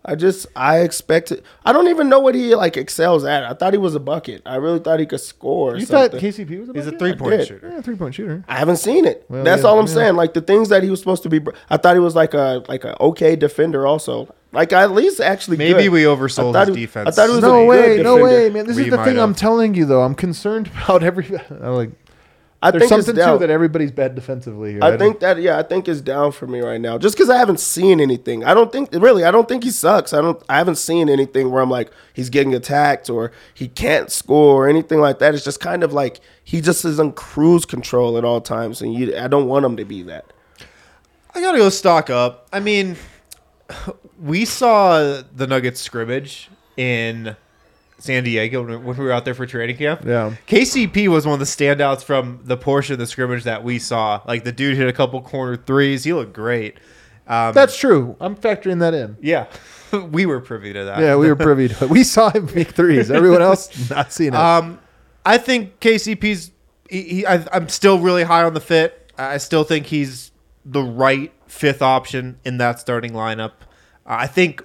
[0.10, 1.44] I just I expected.
[1.66, 3.44] I don't even know what he like excels at.
[3.44, 4.42] I thought he was a bucket.
[4.46, 5.74] I really thought he could score.
[5.74, 6.12] or You thought.
[6.12, 6.76] KCP was a bucket?
[6.76, 7.70] He's a three point shooter.
[7.74, 8.44] Yeah, three point shooter.
[8.48, 9.26] I haven't seen it.
[9.28, 9.94] Well, That's yeah, all I'm yeah.
[9.94, 10.16] saying.
[10.16, 11.42] Like the things that he was supposed to be.
[11.70, 13.86] I thought he was like a like a okay defender.
[13.86, 15.58] Also, like at least actually.
[15.58, 15.92] Maybe good.
[15.92, 17.10] we oversold thought his he- defense.
[17.10, 18.66] I thought he was No a way, good no way, man.
[18.66, 20.04] This We is the might thing I'm telling you, though.
[20.04, 21.26] I'm concerned about every.
[21.50, 21.90] I'm like,
[22.62, 23.36] I there's think it's something down.
[23.36, 24.84] too that everybody's bad defensively here.
[24.84, 26.98] I don't- think that yeah, I think it's down for me right now.
[26.98, 28.44] Just because I haven't seen anything.
[28.44, 29.24] I don't think really.
[29.24, 30.12] I don't think he sucks.
[30.12, 30.42] I don't.
[30.50, 34.68] I haven't seen anything where I'm like he's getting attacked or he can't score or
[34.68, 35.36] anything like that.
[35.36, 38.92] It's just kind of like he just is on cruise control at all times, and
[38.94, 39.16] you.
[39.16, 40.26] I don't want him to be that.
[41.36, 42.48] I gotta go stock up.
[42.52, 42.96] I mean,
[44.20, 47.36] we saw the Nuggets scrimmage in
[48.00, 50.04] San Diego when we were out there for training camp.
[50.06, 50.36] Yeah.
[50.48, 54.22] KCP was one of the standouts from the portion of the scrimmage that we saw.
[54.28, 56.04] Like the dude hit a couple corner threes.
[56.04, 56.78] He looked great.
[57.28, 58.16] Um, That's true.
[58.22, 59.18] I'm factoring that in.
[59.22, 59.48] yeah,
[60.12, 61.00] we were privy to that.
[61.00, 61.90] Yeah, we were privy to it.
[61.90, 63.12] We saw him make threes.
[63.12, 64.40] Everyone else not seeing it.
[64.40, 64.80] Um,
[65.26, 66.52] I think KCP's.
[66.90, 69.12] He, he, I, I'm still really high on the fit.
[69.18, 70.32] I still think he's
[70.64, 73.54] the right fifth option in that starting lineup.
[74.06, 74.64] Uh, I think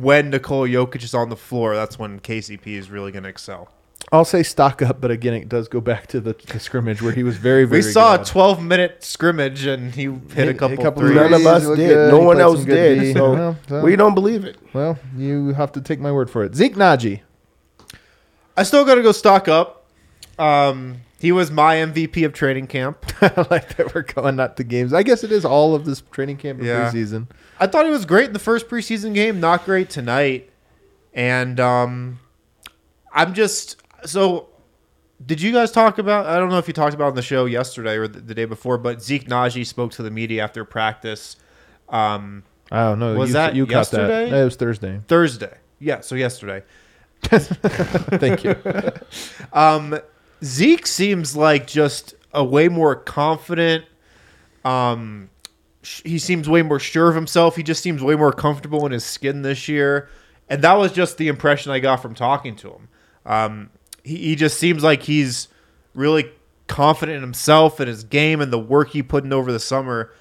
[0.00, 3.68] when Nikola Jokic is on the floor, that's when KCP is really going to excel.
[4.10, 7.12] I'll say stock up, but again, it does go back to the, the scrimmage where
[7.12, 7.78] he was very, very.
[7.80, 11.14] We saw a 12 minute scrimmage and he hit, a couple, couple threes.
[11.16, 11.76] None of us did.
[11.76, 12.10] good.
[12.12, 13.00] No He one else did.
[13.00, 13.12] D.
[13.12, 14.56] So, Well, so- we don't believe it.
[14.72, 16.54] Well, you have to take my word for it.
[16.54, 17.20] Zeke Nnaji.
[18.56, 19.84] I still got to go stock up.
[20.38, 23.04] Um, he was my MVP of training camp.
[23.22, 24.92] I like that we're going not to games.
[24.92, 26.90] I guess it is all of this training camp and Yeah.
[26.90, 27.28] preseason.
[27.58, 30.50] I thought he was great in the first preseason game, not great tonight.
[31.12, 32.20] And um,
[33.12, 34.48] I'm just so.
[35.26, 36.26] Did you guys talk about?
[36.26, 38.44] I don't know if you talked about on the show yesterday or the, the day
[38.44, 41.34] before, but Zeke Nnaji spoke to the media after practice
[41.88, 43.14] um, I don't know.
[43.14, 44.28] Was you, that you yesterday?
[44.30, 44.40] that?
[44.40, 45.00] It was Thursday.
[45.08, 45.56] Thursday.
[45.80, 46.62] Yeah, so yesterday.
[47.22, 48.54] Thank you.
[49.52, 49.98] Um,
[50.44, 53.84] Zeke seems like just a way more confident.
[54.64, 55.30] Um,
[55.82, 57.56] sh- he seems way more sure of himself.
[57.56, 60.08] He just seems way more comfortable in his skin this year,
[60.48, 62.88] and that was just the impression I got from talking to him.
[63.26, 63.70] Um,
[64.04, 65.48] he, he just seems like he's
[65.94, 66.30] really
[66.66, 70.12] confident in himself and his game and the work he put in over the summer,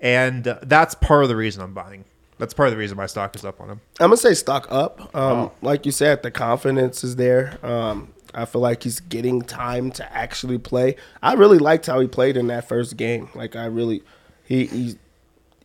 [0.00, 2.04] and uh, that's part of the reason I'm buying.
[2.38, 3.80] That's part of the reason my stock is up on him.
[4.00, 5.14] I'm gonna say stock up.
[5.14, 7.58] Um, Like you said, the confidence is there.
[7.62, 10.96] Um, I feel like he's getting time to actually play.
[11.22, 13.28] I really liked how he played in that first game.
[13.34, 14.02] Like I really,
[14.44, 14.96] he he's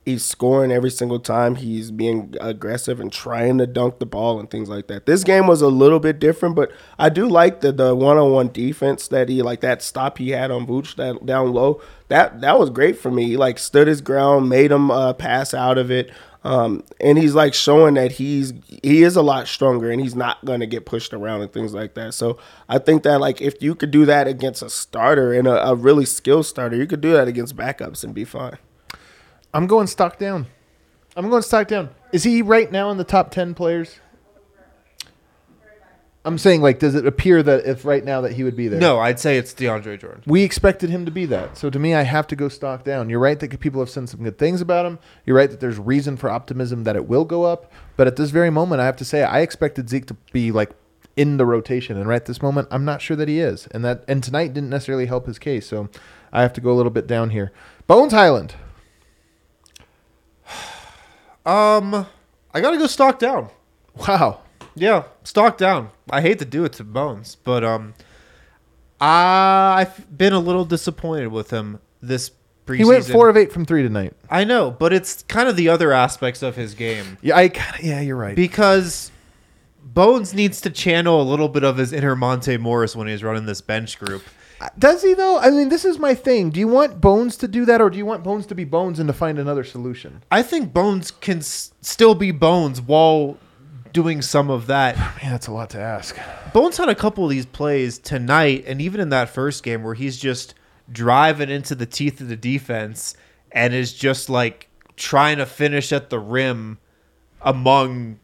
[0.10, 1.56] he's scoring every single time.
[1.56, 5.06] He's being aggressive and trying to dunk the ball and things like that.
[5.06, 8.32] This game was a little bit different, but I do like the the one on
[8.32, 11.82] one defense that he like that stop he had on Vooch that down low.
[12.08, 13.26] That that was great for me.
[13.26, 16.12] He like stood his ground, made him uh, pass out of it.
[16.44, 20.44] Um, and he's like showing that he's he is a lot stronger and he's not
[20.46, 22.14] gonna get pushed around and things like that.
[22.14, 22.38] So
[22.70, 25.76] I think that like if you could do that against a starter and a, a
[25.76, 28.58] really skilled starter, you could do that against backups and be fine.
[29.54, 30.48] I'm going stock down.
[31.16, 31.90] I'm going stock down.
[32.14, 34.00] Is he right now in the top ten players?
[36.30, 38.80] I'm saying, like, does it appear that if right now that he would be there?
[38.80, 40.22] No, I'd say it's DeAndre Jordan.
[40.28, 41.58] We expected him to be that.
[41.58, 43.10] So to me, I have to go stock down.
[43.10, 45.00] You're right that people have said some good things about him.
[45.26, 47.72] You're right that there's reason for optimism that it will go up.
[47.98, 50.70] But at this very moment, I have to say I expected Zeke to be like
[51.18, 53.68] in the rotation, and right at this moment, I'm not sure that he is.
[53.72, 55.66] And that and tonight didn't necessarily help his case.
[55.66, 55.90] So
[56.32, 57.52] I have to go a little bit down here.
[57.88, 58.54] Bones Hyland.
[61.46, 62.06] Um,
[62.54, 63.50] I gotta go stock down.
[63.96, 64.42] Wow.
[64.80, 65.90] Yeah, stock down.
[66.10, 67.94] I hate to do it to Bones, but um,
[69.00, 72.32] I've been a little disappointed with him this
[72.66, 72.78] preseason.
[72.78, 74.14] He went four of eight from three tonight.
[74.30, 77.78] I know, but it's kind of the other aspects of his game Yeah, I kinda,
[77.82, 78.36] yeah, you're right.
[78.36, 79.12] because
[79.82, 83.46] Bones needs to channel a little bit of his inner Monte Morris when he's running
[83.46, 84.24] this bench group.
[84.78, 85.40] Does he though?
[85.40, 86.50] I mean, this is my thing.
[86.50, 89.00] Do you want Bones to do that, or do you want Bones to be Bones
[89.00, 90.22] and to find another solution?
[90.30, 93.38] I think Bones can s- still be Bones while
[94.02, 94.98] doing some of that.
[95.22, 96.18] Man, that's a lot to ask.
[96.54, 99.94] Bones had a couple of these plays tonight, and even in that first game where
[99.94, 100.56] he's just
[100.92, 103.14] driving into the teeth of the defense
[103.52, 106.78] and is just like trying to finish at the rim
[107.42, 108.20] among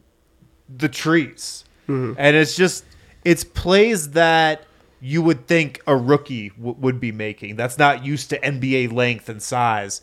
[0.68, 1.64] the trees.
[1.88, 2.14] Mm-hmm.
[2.18, 2.84] And it's just,
[3.24, 4.64] it's plays that
[5.00, 9.28] you would think a rookie w- would be making that's not used to NBA length
[9.28, 10.00] and size.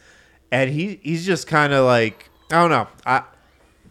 [0.52, 2.88] and he he's just kind of like I don't know.
[3.06, 3.24] I,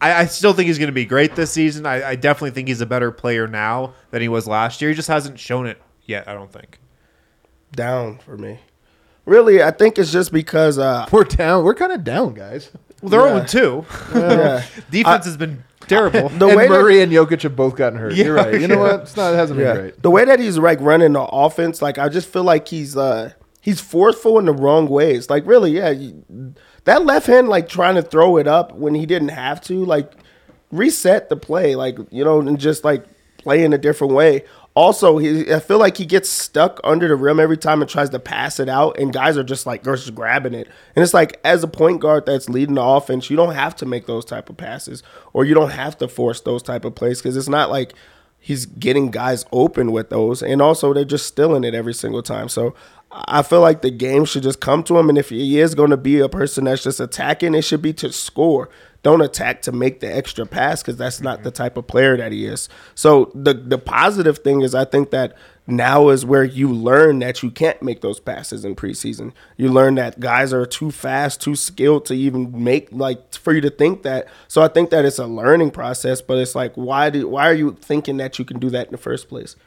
[0.03, 1.85] I I still think he's going to be great this season.
[1.85, 4.89] I, I definitely think he's a better player now than he was last year.
[4.91, 6.27] He just hasn't shown it yet.
[6.27, 6.79] I don't think.
[7.75, 8.59] Down for me.
[9.25, 11.63] Really, I think it's just because uh, We're down.
[11.63, 12.69] We're kind of down, guys.
[13.01, 13.45] Well, they're Yeah.
[13.47, 14.19] 0 2.
[14.19, 16.29] yeah, Defense has been terrible.
[16.29, 18.13] the and way that- Murray and Jokic have both gotten hurt.
[18.15, 18.59] You're right.
[18.59, 18.91] You know yeah.
[18.91, 18.99] what?
[19.01, 19.33] It's not.
[19.33, 20.01] It hasn't been great.
[20.01, 23.31] The way that he's like running the offense, like I just feel like he's uh
[23.61, 25.29] he's forceful in the wrong ways.
[25.29, 26.53] Like really, yeah, you-
[26.85, 30.11] that left hand like trying to throw it up when he didn't have to, like
[30.71, 33.05] reset the play, like you know, and just like
[33.37, 34.43] play in a different way.
[34.75, 38.09] Also, he I feel like he gets stuck under the rim every time and tries
[38.09, 40.67] to pass it out, and guys are just like just grabbing it.
[40.95, 43.85] And it's like as a point guard that's leading the offense, you don't have to
[43.85, 47.21] make those type of passes, or you don't have to force those type of plays
[47.21, 47.93] because it's not like
[48.39, 52.49] he's getting guys open with those, and also they're just stealing it every single time.
[52.49, 52.73] So
[53.13, 55.91] I feel like the game should just come to him, and if he is going
[55.91, 58.69] to be a person that's just attacking, it should be to score.
[59.03, 62.31] Don't attack to make the extra pass because that's not the type of player that
[62.31, 62.69] he is.
[62.95, 65.35] So the the positive thing is, I think that
[65.67, 69.33] now is where you learn that you can't make those passes in preseason.
[69.57, 73.61] You learn that guys are too fast, too skilled to even make like for you
[73.61, 74.27] to think that.
[74.47, 77.53] So I think that it's a learning process, but it's like why do why are
[77.53, 79.57] you thinking that you can do that in the first place?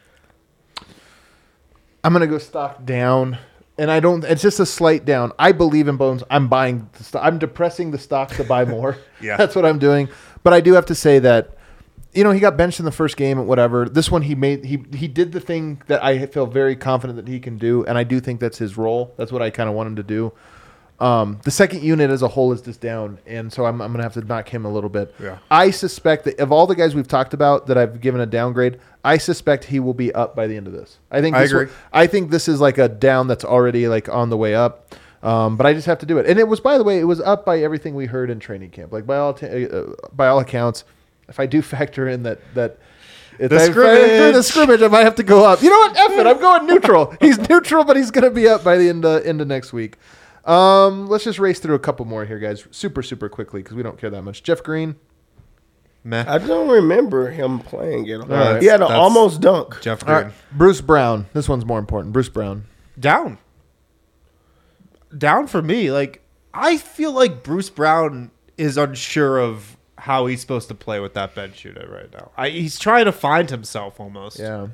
[2.07, 3.37] I'm gonna go stock down,
[3.77, 4.23] and I don't.
[4.23, 5.33] It's just a slight down.
[5.41, 6.23] I believe in Bones.
[6.31, 6.89] I'm buying.
[6.93, 7.21] The stock.
[7.25, 8.97] I'm depressing the stock to buy more.
[9.21, 9.37] Yeah.
[9.37, 10.09] that's what I'm doing.
[10.45, 11.57] But I do have to say that,
[12.13, 13.89] you know, he got benched in the first game and whatever.
[13.89, 14.65] This one he made.
[14.65, 17.99] He he did the thing that I feel very confident that he can do, and
[17.99, 19.13] I do think that's his role.
[19.17, 20.33] That's what I kind of want him to do.
[20.99, 23.99] Um, the second unit as a whole is just down, and so I'm, I'm going
[23.99, 25.15] to have to knock him a little bit.
[25.21, 25.39] Yeah.
[25.51, 28.79] I suspect that of all the guys we've talked about that I've given a downgrade,
[29.07, 30.99] I suspect he will be up by the end of this.
[31.11, 31.75] I think I this will- agree.
[31.93, 34.95] I think this is like a down that's already like on the way up.
[35.23, 37.05] Um, but I just have to do it, and it was by the way, it
[37.05, 38.93] was up by everything we heard in training camp.
[38.93, 40.85] Like by all t- uh, by all accounts,
[41.29, 42.79] if I do factor in that that.
[43.39, 44.35] If The I- if I- scrimmage.
[44.35, 45.63] the scrimmage, I might have to go up.
[45.63, 45.97] You know what?
[45.97, 46.27] F it.
[46.27, 47.15] I'm going neutral.
[47.21, 49.75] He's neutral, but he's going to be up by the end of, end of next
[49.75, 49.97] week.
[50.47, 52.67] Um, let's just race through a couple more here, guys.
[52.71, 54.43] Super, super quickly because we don't care that much.
[54.43, 54.97] Jeff Green.
[56.07, 56.25] Meh.
[56.27, 58.15] I don't remember him playing it.
[58.17, 58.63] right.
[58.63, 59.81] He had an That's- almost dunk.
[59.83, 60.27] Jeff All Green.
[60.29, 60.35] right.
[60.53, 61.27] Bruce Brown.
[61.33, 62.13] This one's more important.
[62.13, 62.65] Bruce Brown.
[62.99, 63.39] down.
[65.17, 65.91] Down for me.
[65.91, 71.15] Like I feel like Bruce Brown is unsure of how he's supposed to play with
[71.15, 72.31] that bench unit right now.
[72.37, 74.39] I, he's trying to find himself almost.
[74.39, 74.69] Yeah.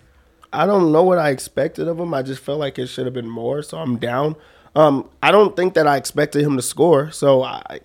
[0.52, 2.12] I don't know what I expected of him.
[2.12, 4.36] I just felt like it should have been more, so I'm down.
[4.76, 7.80] Um, I don't think that I expected him to score, so I,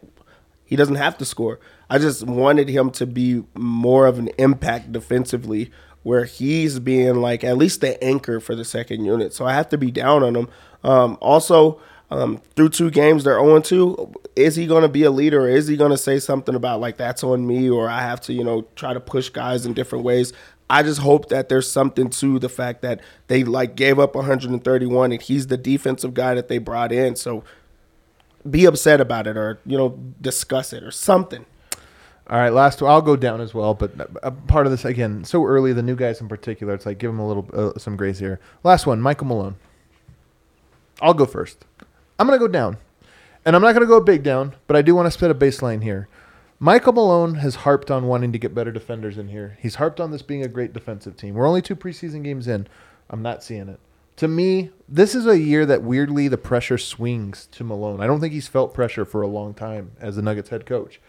[0.66, 1.60] he doesn't have to score.
[1.90, 5.72] I just wanted him to be more of an impact defensively,
[6.04, 9.34] where he's being like at least the anchor for the second unit.
[9.34, 10.50] So I have to be down on him.
[10.84, 14.14] Um, also, um, through two games, they're 0 2.
[14.38, 16.80] Is he going to be a leader or is he going to say something about
[16.80, 19.74] like that's on me or I have to, you know, try to push guys in
[19.74, 20.32] different ways?
[20.70, 25.12] I just hope that there's something to the fact that they like gave up 131
[25.12, 27.16] and he's the defensive guy that they brought in.
[27.16, 27.44] So
[28.50, 31.46] be upset about it or, you know, discuss it or something.
[32.30, 32.92] All right, last one.
[32.92, 35.96] I'll go down as well, but a part of this again, so early, the new
[35.96, 38.40] guys in particular, it's like give them a little uh, some grace here.
[38.64, 39.56] Last one, Michael Malone.
[41.02, 41.66] I'll go first.
[42.20, 42.78] I'm gonna go down,
[43.46, 45.84] and I'm not gonna go big down, but I do want to set a baseline
[45.84, 46.10] here.
[46.60, 49.58] Michael Malone has harped on wanting to get better defenders in here.
[49.62, 51.36] He's harped on this being a great defensive team.
[51.36, 52.68] We're only two preseason games in.
[53.10, 53.80] I'm not seeing it.
[54.18, 58.02] To me, this is a year that weirdly the pressure swings to Malone.
[58.02, 61.00] I don't think he's felt pressure for a long time as the Nuggets head coach.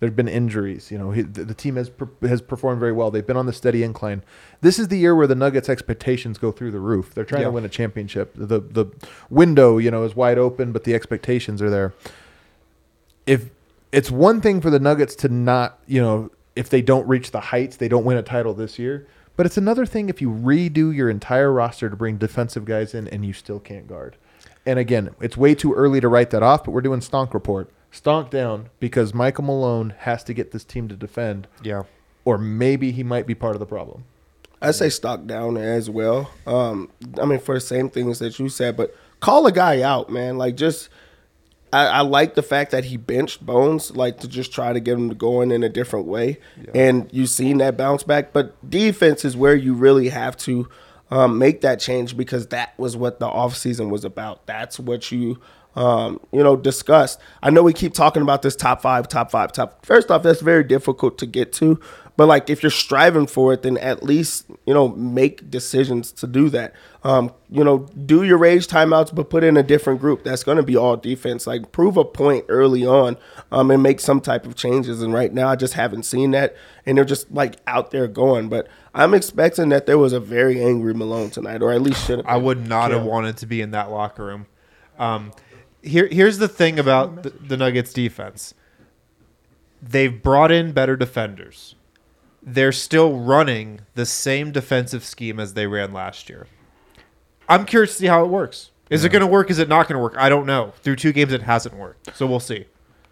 [0.00, 0.90] There've been injuries.
[0.92, 3.10] You know, he, the, the team has per, has performed very well.
[3.10, 4.22] They've been on the steady incline.
[4.60, 7.14] This is the year where the Nuggets' expectations go through the roof.
[7.14, 7.48] They're trying Yeah.
[7.48, 8.32] to win a championship.
[8.36, 8.86] The the
[9.28, 11.94] window, you know, is wide open, but the expectations are there.
[13.26, 13.50] If
[13.92, 17.40] it's one thing for the Nuggets to not, you know, if they don't reach the
[17.40, 19.06] heights, they don't win a title this year.
[19.36, 23.06] But it's another thing if you redo your entire roster to bring defensive guys in
[23.08, 24.16] and you still can't guard.
[24.66, 27.70] And again, it's way too early to write that off, but we're doing stonk report.
[27.92, 31.82] Stonk down because Michael Malone has to get this team to defend, Yeah.
[32.24, 34.04] or maybe he might be part of the problem.
[34.60, 36.30] I say stock down as well.
[36.46, 40.10] Um, I mean, for the same things that you said, but call a guy out,
[40.10, 40.36] man.
[40.36, 40.88] Like, just
[41.72, 44.94] I, I like the fact that he benched Bones, like to just try to get
[44.98, 46.38] him to go in in a different way,
[46.74, 48.32] and you've seen that bounce back.
[48.32, 50.68] But defense is where you really have to
[51.10, 54.44] um, make that change because that was what the offseason was about.
[54.46, 55.40] That's what you
[55.78, 57.20] um, you know, discussed.
[57.40, 59.86] I know we keep talking about this top five, top five, top.
[59.86, 61.80] First off, that's very difficult to get to.
[62.16, 66.26] But like, if you're striving for it, then at least you know make decisions to
[66.26, 66.74] do that.
[67.04, 70.24] Um, you know, do your rage timeouts, but put in a different group.
[70.24, 71.46] That's going to be all defense.
[71.46, 73.16] Like, prove a point early on,
[73.52, 75.00] um, and make some type of changes.
[75.00, 76.56] And right now, I just haven't seen that,
[76.86, 78.48] and they're just like out there going.
[78.48, 78.66] But
[78.96, 82.18] I'm expecting that there was a very angry Malone tonight, or at least should.
[82.18, 82.26] Have.
[82.26, 84.46] I would not have wanted to be in that locker room.
[84.98, 85.30] Um,
[85.82, 88.54] here, here's the thing about the, the Nuggets defense.
[89.82, 91.74] They've brought in better defenders.
[92.42, 96.46] They're still running the same defensive scheme as they ran last year.
[97.48, 98.70] I'm curious to see how it works.
[98.90, 99.50] Is it going to work?
[99.50, 100.16] Is it not going to work?
[100.16, 100.72] I don't know.
[100.82, 102.16] Through two games, it hasn't worked.
[102.16, 102.66] So we'll see.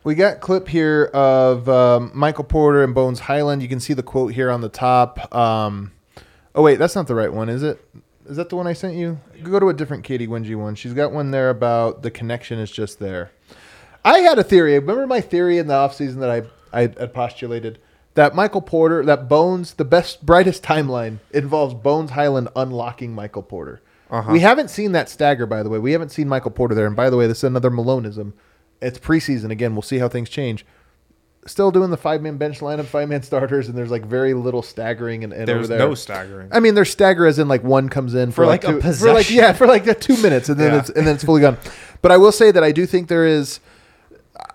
[0.05, 3.61] We got clip here of um, Michael Porter and Bones Hyland.
[3.63, 5.35] You can see the quote here on the top.
[5.35, 5.93] Um,
[6.55, 7.85] oh wait, that's not the right one, is it?
[8.29, 9.21] Is that the one I sent you?
[9.43, 10.75] Go to a different Katy Winge one.
[10.75, 13.31] She's got one there about the connection is just there.
[14.05, 14.79] I had a theory.
[14.79, 16.43] Remember my theory in the offseason that I,
[16.77, 17.79] I had postulated?
[18.15, 23.83] That Michael Porter, that Bones, the best, brightest timeline involves Bones Hyland unlocking Michael Porter.
[24.11, 24.33] Uh-huh.
[24.33, 25.79] We haven't seen that stagger, by the way.
[25.79, 26.87] We haven't seen Michael Porter there.
[26.87, 28.33] And by the way, this is another Maloneism.
[28.81, 29.75] It's preseason again.
[29.75, 30.65] We'll see how things change.
[31.47, 34.63] Still doing the five man bench lineup, five man starters, and there's like very little
[34.63, 35.79] staggering and, and There's over there.
[35.79, 36.49] no staggering.
[36.53, 38.93] I mean, there's stagger as in like one comes in for, For, like, a two,
[38.93, 40.79] for like yeah for like two minutes and then Yeah.
[40.81, 41.57] it's and then it's fully gone.
[42.03, 43.61] But I will say that I do think there is.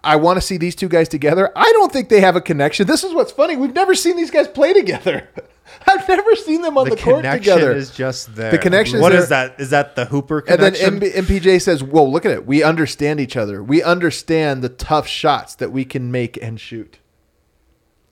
[0.04, 1.52] I want to see these two guys together.
[1.56, 2.88] I don't think they have a connection.
[2.88, 3.56] This is what's funny.
[3.56, 5.30] We've never seen these guys play together.
[5.88, 7.72] I've never seen them on the, court connection together.
[7.72, 8.52] is just there.
[8.52, 9.22] The connection is What there.
[9.22, 9.60] is that?
[9.60, 10.86] Is that the Hooper connection?
[10.96, 11.12] and then?
[11.16, 12.46] M- MPJ says, "Whoa, look at it.
[12.46, 13.64] We understand each other.
[13.64, 16.98] We understand the tough shots that we can make and shoot."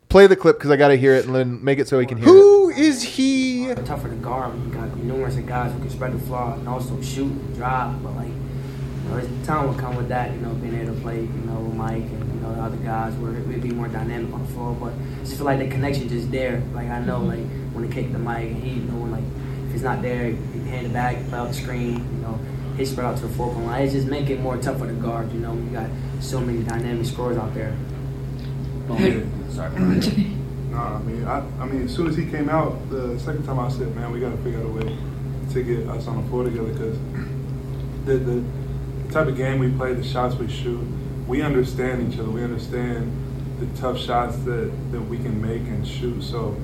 [0.09, 2.05] Play the clip because I got to hear it and then make it so he
[2.05, 2.31] can hear it.
[2.31, 3.73] Who is he?
[3.85, 4.55] tougher to guard.
[4.65, 8.01] You got numerous of guys who can spread the floor and also shoot and drive.
[8.01, 8.31] But like,
[9.09, 10.31] you know, there's time will come with that.
[10.31, 12.77] You know, being able to play, you know, with Mike and you know the other
[12.77, 14.75] guys where we'd be more dynamic on the floor.
[14.79, 16.61] But I just feel like the connection just there.
[16.73, 19.23] Like I know, like when they kick the mic, and he knowing like
[19.67, 21.95] if it's not there, he hand it back, play out the screen.
[21.97, 22.39] You know,
[22.77, 23.83] he spread out to the four point line.
[23.83, 25.31] It's just making it more tougher to guard.
[25.33, 25.89] You know, you got
[26.19, 27.75] so many dynamic scorers out there.
[29.49, 29.73] Sorry.
[30.69, 33.59] Nah, I mean, I, I mean, as soon as he came out, the second time
[33.59, 34.97] I said, man, we got to figure out a way
[35.53, 36.97] to get us on the floor together because
[38.05, 38.43] the, the
[39.11, 40.85] type of game we play, the shots we shoot,
[41.27, 42.29] we understand each other.
[42.29, 43.11] We understand
[43.59, 46.23] the tough shots that, that we can make and shoot.
[46.23, 46.55] So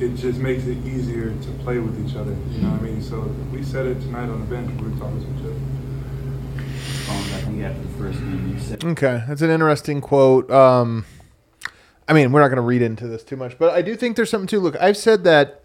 [0.00, 2.32] it just makes it easier to play with each other.
[2.50, 3.02] You know what I mean?
[3.02, 3.20] So
[3.52, 4.70] we said it tonight on the bench.
[4.80, 5.60] We were talking to each other.
[7.06, 10.50] I think after the first game, you said Okay, that's an interesting quote.
[10.50, 11.04] Um,
[12.08, 14.16] I mean, we're not going to read into this too much, but I do think
[14.16, 14.76] there's something to look.
[14.80, 15.62] I've said that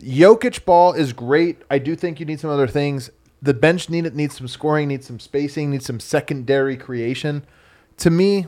[0.00, 1.62] Jokic ball is great.
[1.70, 3.10] I do think you need some other things.
[3.44, 7.44] The bench need it needs some scoring, needs some spacing, needs some secondary creation.
[7.98, 8.46] To me,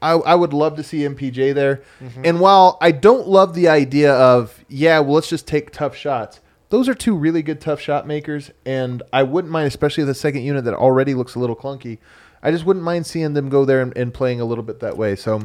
[0.00, 1.82] I, I would love to see MPJ there.
[2.24, 6.40] And while I don't love the idea of yeah, well, let's just take tough shots.
[6.70, 10.42] Those are two really good tough shot makers, and I wouldn't mind, especially the second
[10.42, 11.98] unit that already looks a little clunky.
[12.42, 14.96] I just wouldn't mind seeing them go there and, and playing a little bit that
[14.96, 15.16] way.
[15.16, 15.40] So,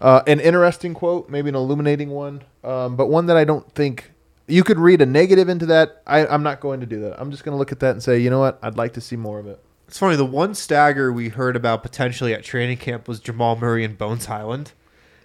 [0.00, 4.09] uh, an interesting quote, maybe an illuminating one, um, but one that I don't think
[4.50, 6.02] you could read a negative into that.
[6.06, 7.20] I, I'm not going to do that.
[7.20, 8.58] I'm just going to look at that and say, you know what?
[8.62, 9.62] I'd like to see more of it.
[9.88, 10.16] It's funny.
[10.16, 14.26] The one stagger we heard about potentially at training camp was Jamal Murray and Bones
[14.26, 14.72] Hyland.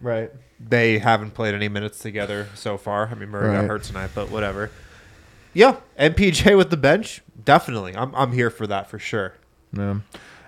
[0.02, 0.32] Right.
[0.60, 3.08] They haven't played any minutes together so far.
[3.08, 3.62] I mean, Murray Right.
[3.62, 4.72] got hurt tonight, but whatever.
[5.54, 7.96] Yeah, MPJ with the bench, definitely.
[7.96, 9.36] I'm I'm here for that for sure.
[9.72, 10.00] Yeah.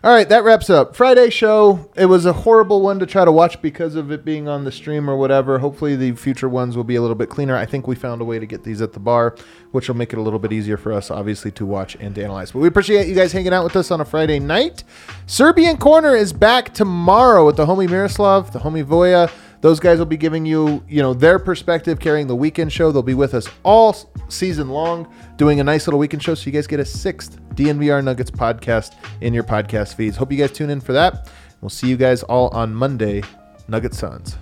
[0.08, 1.89] All right, that wraps up Friday show.
[1.97, 4.72] It was a horrible one to try to watch because of it being on the
[4.72, 5.60] stream or whatever.
[5.60, 7.58] Hopefully, the future ones will be a little bit cleaner.
[7.58, 9.36] I think we found a way to get these at the bar,
[9.72, 12.24] which will make it a little bit easier for us, obviously, to watch and to
[12.24, 12.53] analyze.
[12.53, 14.86] But we appreciate you guys hanging out with us on a Friday night.
[15.26, 19.30] Serbian Corner is back tomorrow with the homie Miroslav, the homie Voya.
[19.62, 22.91] Those guys will be giving you, you know, their perspective, carrying the weekend show.
[22.91, 23.95] They'll be with us all
[24.30, 26.36] season long, doing a nice little weekend show.
[26.36, 30.16] So you guys get a sixth DNVR Nuggets podcast in your podcast feeds.
[30.18, 31.30] Hope you guys tune in for that.
[31.62, 33.24] We'll see you guys all on Monday.
[33.68, 34.38] Nugget Suns.